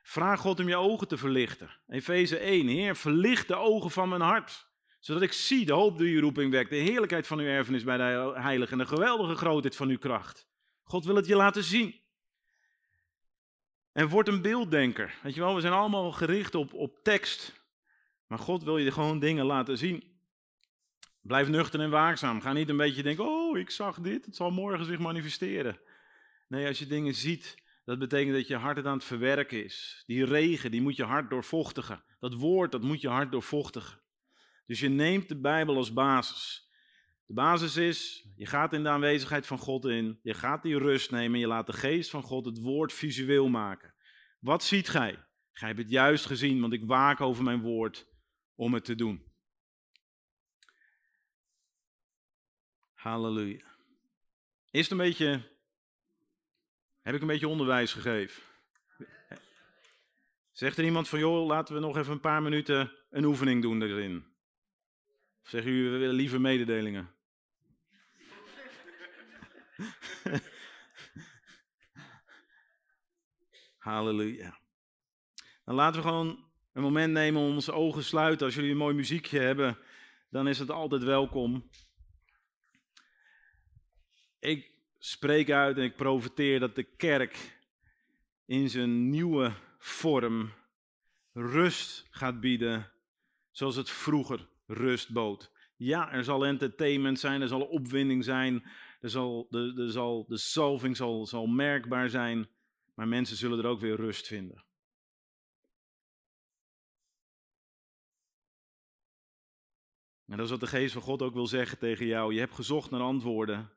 [0.03, 1.71] Vraag God om je ogen te verlichten.
[1.89, 4.68] Efeze 1, Heer, verlicht de ogen van mijn hart
[4.99, 7.97] zodat ik zie de hoop die uw roeping wekt, de heerlijkheid van uw erfenis bij
[7.97, 10.49] de heilige en de geweldige grootheid van uw kracht.
[10.83, 12.01] God wil het je laten zien.
[13.93, 15.15] En word een beelddenker.
[15.23, 17.67] Weet je wel, we zijn allemaal gericht op, op tekst.
[18.27, 20.21] Maar God wil je gewoon dingen laten zien.
[21.21, 22.41] Blijf nuchter en waakzaam.
[22.41, 25.81] Ga niet een beetje denken, oh, ik zag dit, het zal morgen zich manifesteren.
[26.49, 30.03] Nee, als je dingen ziet, dat betekent dat je hart het aan het verwerken is.
[30.07, 32.05] Die regen, die moet je hart doorvochtigen.
[32.19, 34.01] Dat woord, dat moet je hart doorvochtigen.
[34.69, 36.71] Dus je neemt de Bijbel als basis.
[37.27, 41.11] De basis is, je gaat in de aanwezigheid van God in, je gaat die rust
[41.11, 43.95] nemen, je laat de geest van God het woord visueel maken.
[44.39, 45.25] Wat ziet gij?
[45.53, 48.07] Gij hebt het juist gezien, want ik waak over mijn woord
[48.55, 49.33] om het te doen.
[52.93, 53.65] Halleluja.
[54.71, 55.43] Is het een beetje,
[57.01, 58.43] heb ik een beetje onderwijs gegeven?
[60.53, 63.83] Zegt er iemand van, joh, laten we nog even een paar minuten een oefening doen
[63.83, 64.28] erin.
[65.49, 67.15] Zeggen jullie, we willen liever mededelingen?
[73.79, 74.61] Halleluja.
[75.65, 78.47] Dan laten we gewoon een moment nemen om onze ogen te sluiten.
[78.47, 79.79] Als jullie een mooi muziekje hebben,
[80.31, 81.71] dan is het altijd welkom.
[84.39, 87.61] Ik spreek uit en ik profiteer dat de kerk
[88.45, 90.53] in zijn nieuwe vorm
[91.33, 92.93] rust gaat bieden,
[93.51, 95.53] zoals het vroeger rust bood.
[95.77, 98.63] Ja, er zal entertainment zijn, er zal opwinding zijn,
[99.01, 102.49] er zal, de, er zal, de salving zal, zal merkbaar zijn,
[102.95, 104.65] maar mensen zullen er ook weer rust vinden.
[110.27, 112.33] En dat is wat de geest van God ook wil zeggen tegen jou.
[112.35, 113.73] Je hebt gezocht naar antwoorden,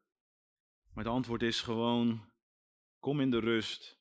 [0.93, 2.31] maar het antwoord is gewoon,
[2.99, 3.99] kom in de rust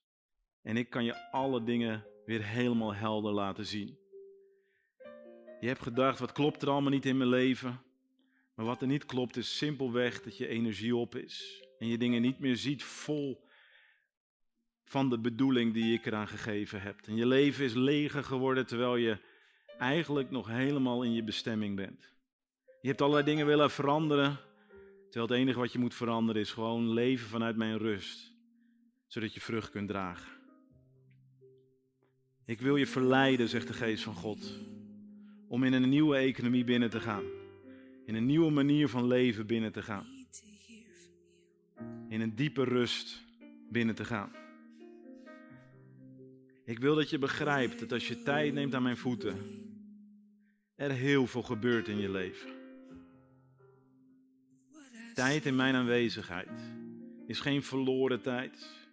[0.62, 3.99] en ik kan je alle dingen weer helemaal helder laten zien.
[5.60, 7.80] Je hebt gedacht, wat klopt er allemaal niet in mijn leven?
[8.54, 11.64] Maar wat er niet klopt is simpelweg dat je energie op is.
[11.78, 13.48] En je dingen niet meer ziet vol
[14.84, 17.00] van de bedoeling die ik eraan gegeven heb.
[17.06, 19.18] En je leven is leger geworden terwijl je
[19.78, 22.14] eigenlijk nog helemaal in je bestemming bent.
[22.80, 24.38] Je hebt allerlei dingen willen veranderen.
[25.10, 28.32] Terwijl het enige wat je moet veranderen is gewoon leven vanuit mijn rust.
[29.06, 30.32] Zodat je vrucht kunt dragen.
[32.44, 34.58] Ik wil je verleiden, zegt de geest van God
[35.50, 37.24] om in een nieuwe economie binnen te gaan.
[38.04, 40.06] In een nieuwe manier van leven binnen te gaan.
[42.08, 43.24] In een diepe rust
[43.70, 44.32] binnen te gaan.
[46.64, 49.36] Ik wil dat je begrijpt dat als je tijd neemt aan mijn voeten,
[50.74, 52.50] er heel veel gebeurt in je leven.
[55.14, 56.72] Tijd in mijn aanwezigheid
[57.26, 58.88] is geen verloren tijd.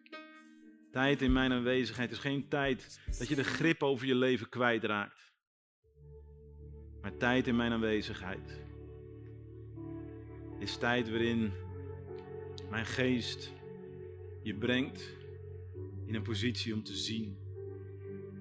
[0.91, 5.26] Tijd in mijn aanwezigheid is geen tijd dat je de grip over je leven kwijtraakt
[7.07, 8.61] maar tijd in mijn aanwezigheid
[10.57, 11.51] is tijd waarin
[12.69, 13.53] mijn geest
[14.41, 15.15] je brengt
[16.05, 17.37] in een positie om te zien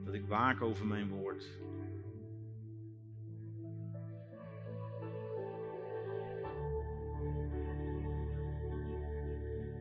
[0.05, 1.61] dat ik waak over mijn woord.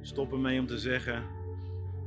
[0.02, 1.24] Stop ermee om te zeggen: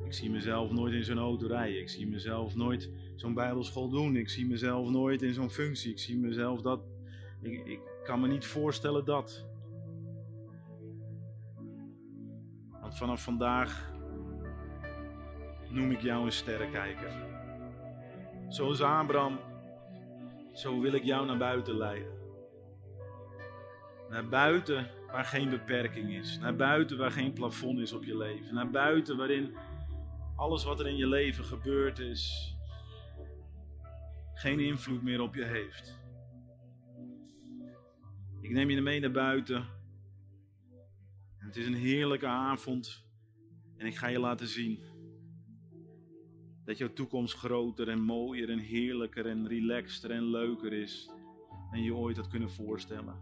[0.05, 1.81] Ik zie mezelf nooit in zo'n auto rijden.
[1.81, 2.91] Ik zie mezelf nooit
[3.21, 4.17] zo'n bijbelschool doen.
[4.17, 5.91] Ik zie mezelf nooit in zo'n functie.
[5.91, 6.81] Ik zie mezelf dat.
[7.43, 9.47] Ik, ik kan me niet voorstellen dat.
[12.81, 13.93] Want vanaf vandaag
[15.69, 17.13] noem ik jou een sterrenkijker.
[18.49, 19.39] Zoals Abraham,
[20.53, 22.13] zo wil ik jou naar buiten leiden.
[24.11, 26.39] Naar buiten waar geen beperking is.
[26.39, 28.55] Naar buiten waar geen plafond is op je leven.
[28.55, 29.57] Naar buiten waarin
[30.37, 32.57] alles wat er in je leven gebeurd is,
[34.39, 35.99] geen invloed meer op je heeft.
[38.41, 39.67] Ik neem je mee naar buiten.
[41.37, 43.07] Het is een heerlijke avond.
[43.77, 44.81] En ik ga je laten zien
[46.65, 51.11] dat jouw toekomst groter en mooier en heerlijker en relaxter en leuker is
[51.71, 53.17] dan je ooit had kunnen voorstellen.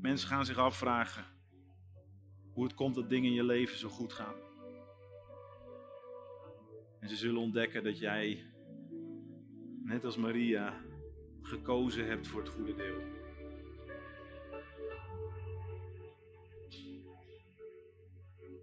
[0.00, 1.24] Mensen gaan zich afvragen
[2.52, 4.36] hoe het komt dat dingen in je leven zo goed gaan.
[7.00, 8.47] En ze zullen ontdekken dat jij
[9.88, 10.80] net als Maria,
[11.42, 13.02] gekozen hebt voor het goede deel.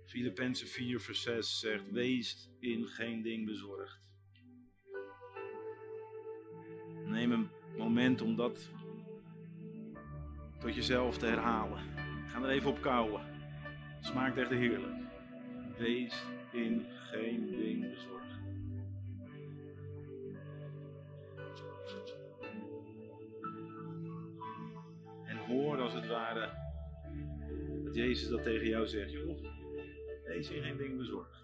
[0.06, 4.10] Filippenzen 4 vers 6 zegt, wees in geen ding bezorgd.
[7.06, 8.72] Neem een moment om dat
[10.60, 11.80] tot jezelf te herhalen.
[12.28, 13.22] Ga er even op kouwen.
[14.02, 15.04] Smaakt echt heerlijk.
[15.78, 18.15] Wees in geen ding bezorgd.
[25.46, 26.50] Hoor als het ware
[27.84, 29.12] dat Jezus dat tegen jou zegt.
[29.12, 29.42] Joh,
[30.24, 31.44] wees in geen ding bezorgd.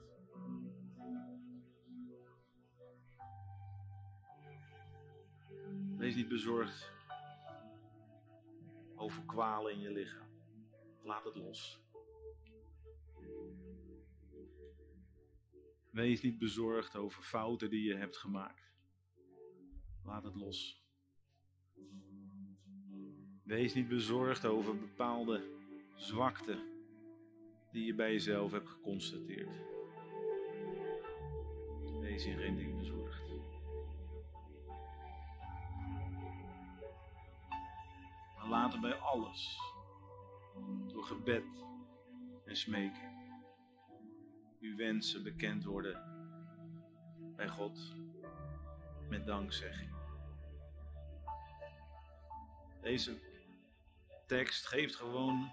[5.97, 6.91] Wees niet bezorgd
[8.95, 10.29] over kwalen in je lichaam.
[11.03, 11.79] Laat het los.
[15.91, 18.71] Wees niet bezorgd over fouten die je hebt gemaakt.
[20.03, 20.80] Laat het los.
[23.51, 25.43] Wees niet bezorgd over bepaalde
[25.95, 26.59] zwakte
[27.71, 29.49] die je bij jezelf hebt geconstateerd.
[31.99, 33.21] Wees in geen ding bezorgd.
[38.37, 39.59] Maar laten bij alles,
[40.87, 41.45] door gebed
[42.45, 43.11] en smeken,
[44.59, 46.03] uw wensen bekend worden
[47.35, 47.95] bij God
[49.09, 49.89] met dankzegging.
[52.81, 53.30] Deze
[54.37, 55.51] tekst geeft gewoon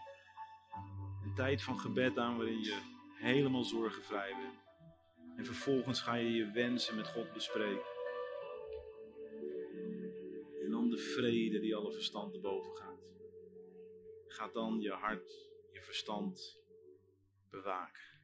[1.24, 2.78] een tijd van gebed aan waarin je
[3.14, 4.58] helemaal zorgenvrij bent.
[5.36, 7.86] En vervolgens ga je je wensen met God bespreken.
[10.64, 13.12] En dan de vrede die alle verstand te boven gaat.
[14.26, 16.58] Gaat dan je hart, je verstand
[17.50, 18.17] bewaken.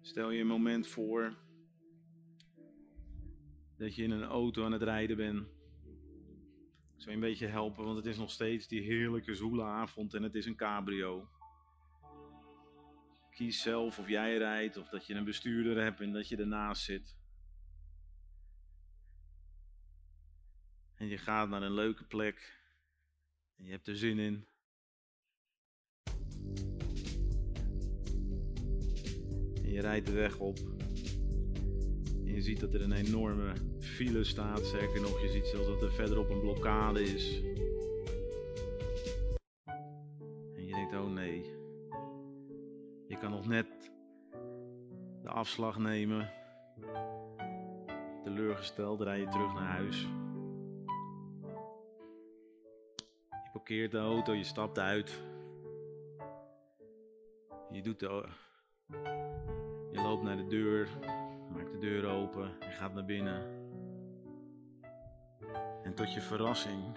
[0.00, 1.36] Stel je een moment voor
[3.76, 5.46] dat je in een auto aan het rijden bent.
[6.94, 10.22] Ik zou een beetje helpen, want het is nog steeds die heerlijke zoele avond en
[10.22, 11.28] het is een cabrio.
[13.30, 16.82] Kies zelf of jij rijdt of dat je een bestuurder hebt en dat je ernaast
[16.82, 17.18] zit.
[20.94, 22.62] En je gaat naar een leuke plek
[23.56, 24.49] en je hebt er zin in.
[29.80, 30.56] Je rijdt de weg op.
[32.24, 34.60] En je ziet dat er een enorme file staat.
[34.60, 37.42] Zeker nog, je ziet zelfs dat er verderop een blokkade is.
[40.56, 41.44] En je denkt, oh nee.
[43.08, 43.66] Je kan nog net
[45.22, 46.30] de afslag nemen.
[48.22, 50.00] Teleurgesteld rij je terug naar huis.
[53.30, 55.22] Je parkeert de auto, je stapt uit.
[57.70, 58.28] Je doet de
[59.92, 60.88] je loopt naar de deur,
[61.52, 63.58] maakt de deur open en gaat naar binnen.
[65.82, 66.96] En tot je verrassing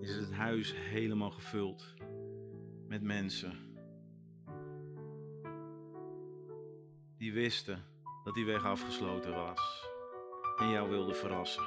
[0.00, 1.94] is het huis helemaal gevuld
[2.86, 3.52] met mensen.
[7.18, 7.84] Die wisten
[8.24, 9.90] dat die weg afgesloten was
[10.56, 11.64] en jou wilden verrassen.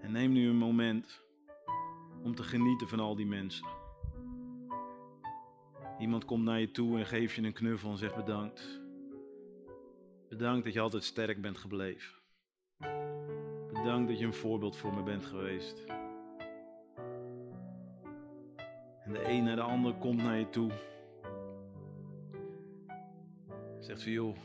[0.00, 1.24] En neem nu een moment
[2.22, 3.79] om te genieten van al die mensen.
[6.00, 8.80] Iemand komt naar je toe en geeft je een knuffel en zegt bedankt.
[10.28, 12.14] Bedankt dat je altijd sterk bent gebleven.
[13.72, 15.84] Bedankt dat je een voorbeeld voor me bent geweest.
[19.04, 20.70] En de een naar de ander komt naar je toe.
[23.78, 24.36] Zegt van joh,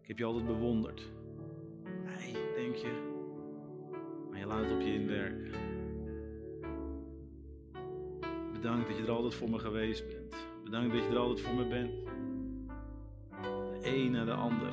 [0.00, 1.10] ik heb je altijd bewonderd.
[2.04, 3.08] Nee, denk je.
[4.30, 5.59] Maar je laat het op je inwerken.
[8.60, 10.34] Bedankt dat je er altijd voor me geweest bent.
[10.64, 11.90] Bedankt dat je er altijd voor me bent.
[13.40, 14.70] De een naar de ander.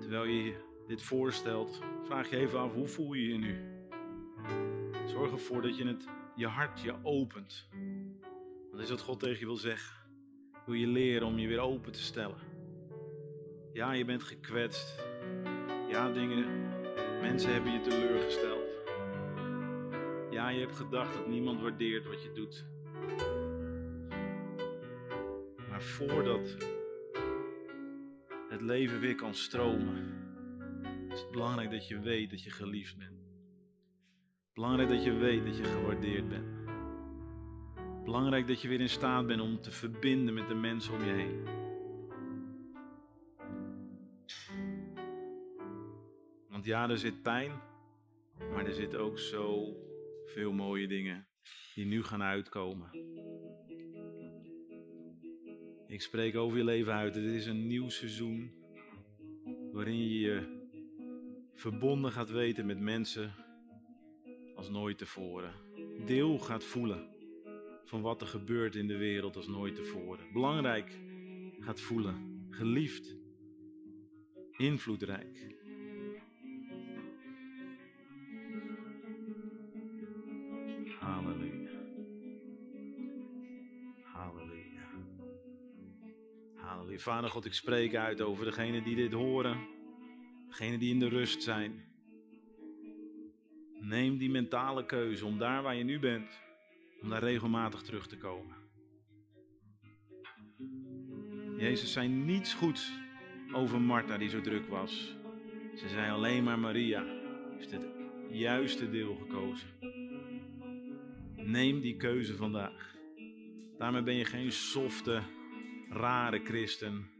[0.00, 0.54] Terwijl je
[0.86, 3.56] dit voorstelt, vraag je even af hoe voel je je nu?
[5.06, 7.68] Zorg ervoor dat je het, je hart je opent.
[8.70, 9.96] Dat is wat God tegen je wil zeggen.
[10.66, 12.53] Wil je leren om je weer open te stellen.
[13.74, 15.04] Ja, je bent gekwetst.
[15.88, 16.68] Ja, dingen,
[17.20, 18.68] mensen hebben je teleurgesteld.
[20.30, 22.66] Ja, je hebt gedacht dat niemand waardeert wat je doet.
[25.68, 26.56] Maar voordat
[28.48, 30.12] het leven weer kan stromen,
[31.10, 33.22] is het belangrijk dat je weet dat je geliefd bent.
[34.52, 36.48] Belangrijk dat je weet dat je gewaardeerd bent.
[38.04, 41.12] Belangrijk dat je weer in staat bent om te verbinden met de mensen om je
[41.12, 41.53] heen.
[46.64, 47.52] Ja, er zit pijn,
[48.38, 49.76] maar er zitten ook zo
[50.24, 51.26] veel mooie dingen
[51.74, 52.90] die nu gaan uitkomen.
[55.86, 57.14] Ik spreek over je leven uit.
[57.14, 58.52] Het is een nieuw seizoen
[59.72, 60.62] waarin je je
[61.54, 63.34] verbonden gaat weten met mensen
[64.54, 65.54] als nooit tevoren.
[66.06, 67.08] Deel gaat voelen
[67.84, 70.32] van wat er gebeurt in de wereld als nooit tevoren.
[70.32, 70.98] Belangrijk
[71.58, 72.46] gaat voelen.
[72.50, 73.16] Geliefd.
[74.56, 75.62] Invloedrijk.
[86.94, 86.98] Halleluja.
[86.98, 89.66] Vader God, ik spreek uit over degenen die dit horen.
[90.48, 91.84] Degenen die in de rust zijn.
[93.80, 96.40] Neem die mentale keuze om daar waar je nu bent,
[97.02, 98.56] om daar regelmatig terug te komen.
[101.56, 102.92] Jezus zei niets goeds
[103.52, 105.16] over Martha die zo druk was.
[105.74, 107.04] Ze zei alleen maar Maria
[107.50, 107.86] heeft het
[108.30, 109.68] juiste deel gekozen.
[111.36, 112.96] Neem die keuze vandaag.
[113.78, 115.22] Daarmee ben je geen softe,
[115.94, 117.10] rare christen.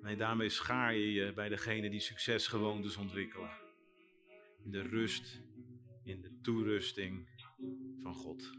[0.00, 3.50] Nee, daarmee schaar je je bij degene die succesgewoontes ontwikkelen.
[4.64, 5.40] In de rust,
[6.04, 7.28] in de toerusting
[8.02, 8.50] van God.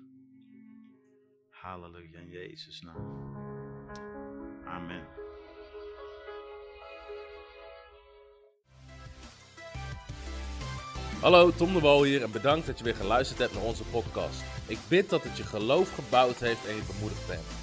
[1.49, 3.35] Halleluja in Jezus' naam.
[4.65, 5.07] Amen.
[11.21, 14.43] Hallo, Tom de Wol hier en bedankt dat je weer geluisterd hebt naar onze podcast.
[14.67, 17.62] Ik bid dat het je geloof gebouwd heeft en je bemoedigd bent.